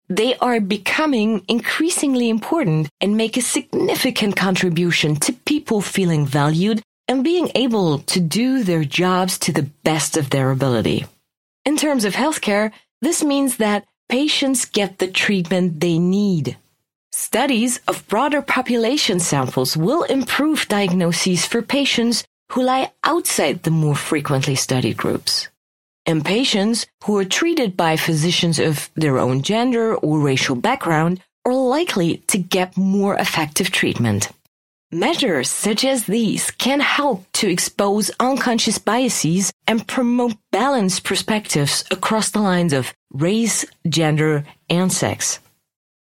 They 0.08 0.38
are 0.38 0.58
becoming 0.58 1.44
increasingly 1.48 2.30
important 2.30 2.88
and 3.02 3.18
make 3.18 3.36
a 3.36 3.42
significant 3.42 4.36
contribution 4.36 5.16
to 5.16 5.34
people 5.34 5.82
feeling 5.82 6.24
valued 6.24 6.80
and 7.08 7.22
being 7.22 7.50
able 7.54 7.98
to 7.98 8.20
do 8.20 8.64
their 8.64 8.84
jobs 8.84 9.38
to 9.40 9.52
the 9.52 9.68
best 9.84 10.16
of 10.16 10.30
their 10.30 10.50
ability. 10.50 11.04
In 11.66 11.76
terms 11.76 12.06
of 12.06 12.14
healthcare, 12.14 12.72
this 13.02 13.22
means 13.22 13.58
that 13.58 13.84
patients 14.10 14.64
get 14.64 14.98
the 14.98 15.06
treatment 15.06 15.78
they 15.78 15.96
need. 15.96 16.56
Studies 17.12 17.78
of 17.86 18.06
broader 18.08 18.42
population 18.42 19.20
samples 19.20 19.76
will 19.76 20.02
improve 20.02 20.66
diagnoses 20.66 21.46
for 21.46 21.62
patients 21.62 22.24
who 22.50 22.62
lie 22.64 22.90
outside 23.04 23.62
the 23.62 23.70
more 23.70 23.94
frequently 23.94 24.56
studied 24.56 24.96
groups. 24.96 25.48
And 26.06 26.24
patients 26.24 26.86
who 27.04 27.16
are 27.18 27.24
treated 27.24 27.76
by 27.76 27.96
physicians 27.96 28.58
of 28.58 28.90
their 28.96 29.16
own 29.18 29.42
gender 29.42 29.94
or 29.94 30.18
racial 30.18 30.56
background 30.56 31.20
are 31.44 31.54
likely 31.54 32.16
to 32.28 32.38
get 32.38 32.76
more 32.76 33.14
effective 33.14 33.70
treatment. 33.70 34.28
Measures 34.90 35.48
such 35.48 35.84
as 35.84 36.06
these 36.06 36.50
can 36.50 36.80
help 36.80 37.24
to 37.34 37.48
expose 37.48 38.10
unconscious 38.18 38.78
biases 38.78 39.52
and 39.68 39.86
promote 39.86 40.34
balanced 40.50 41.04
perspectives 41.04 41.84
across 41.92 42.30
the 42.32 42.40
lines 42.40 42.72
of 42.72 42.92
race, 43.12 43.64
gender, 43.88 44.44
and 44.68 44.92
sex. 44.92 45.40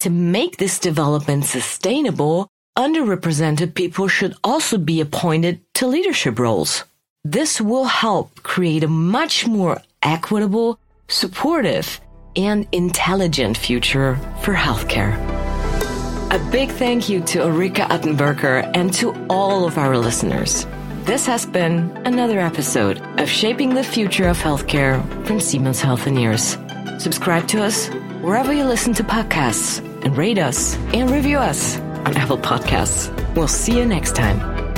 To 0.00 0.10
make 0.10 0.56
this 0.56 0.78
development 0.78 1.44
sustainable, 1.44 2.48
underrepresented 2.76 3.74
people 3.74 4.08
should 4.08 4.34
also 4.42 4.78
be 4.78 5.00
appointed 5.00 5.60
to 5.74 5.86
leadership 5.86 6.38
roles. 6.38 6.84
This 7.24 7.60
will 7.60 7.84
help 7.84 8.42
create 8.42 8.84
a 8.84 8.88
much 8.88 9.46
more 9.46 9.82
equitable, 10.02 10.78
supportive, 11.08 12.00
and 12.36 12.66
intelligent 12.72 13.58
future 13.58 14.16
for 14.42 14.54
healthcare. 14.54 15.18
A 16.32 16.38
big 16.50 16.70
thank 16.70 17.08
you 17.08 17.20
to 17.22 17.40
Ulrike 17.40 17.84
Attenberger 17.88 18.70
and 18.74 18.92
to 18.94 19.12
all 19.28 19.66
of 19.66 19.76
our 19.76 19.98
listeners. 19.98 20.64
This 21.04 21.26
has 21.26 21.44
been 21.44 21.90
another 22.06 22.38
episode 22.38 23.00
of 23.18 23.28
Shaping 23.28 23.74
the 23.74 23.82
Future 23.82 24.28
of 24.28 24.38
Healthcare 24.38 25.02
from 25.26 25.40
Siemens 25.40 25.82
Healthineers. 25.82 26.69
Subscribe 27.00 27.48
to 27.48 27.62
us 27.62 27.88
wherever 28.20 28.52
you 28.52 28.64
listen 28.64 28.92
to 28.92 29.02
podcasts 29.02 29.78
and 30.04 30.14
rate 30.18 30.36
us 30.36 30.76
and 30.92 31.10
review 31.10 31.38
us 31.38 31.78
on 31.78 32.14
Apple 32.14 32.36
Podcasts. 32.36 33.08
We'll 33.34 33.48
see 33.48 33.78
you 33.78 33.86
next 33.86 34.14
time. 34.14 34.69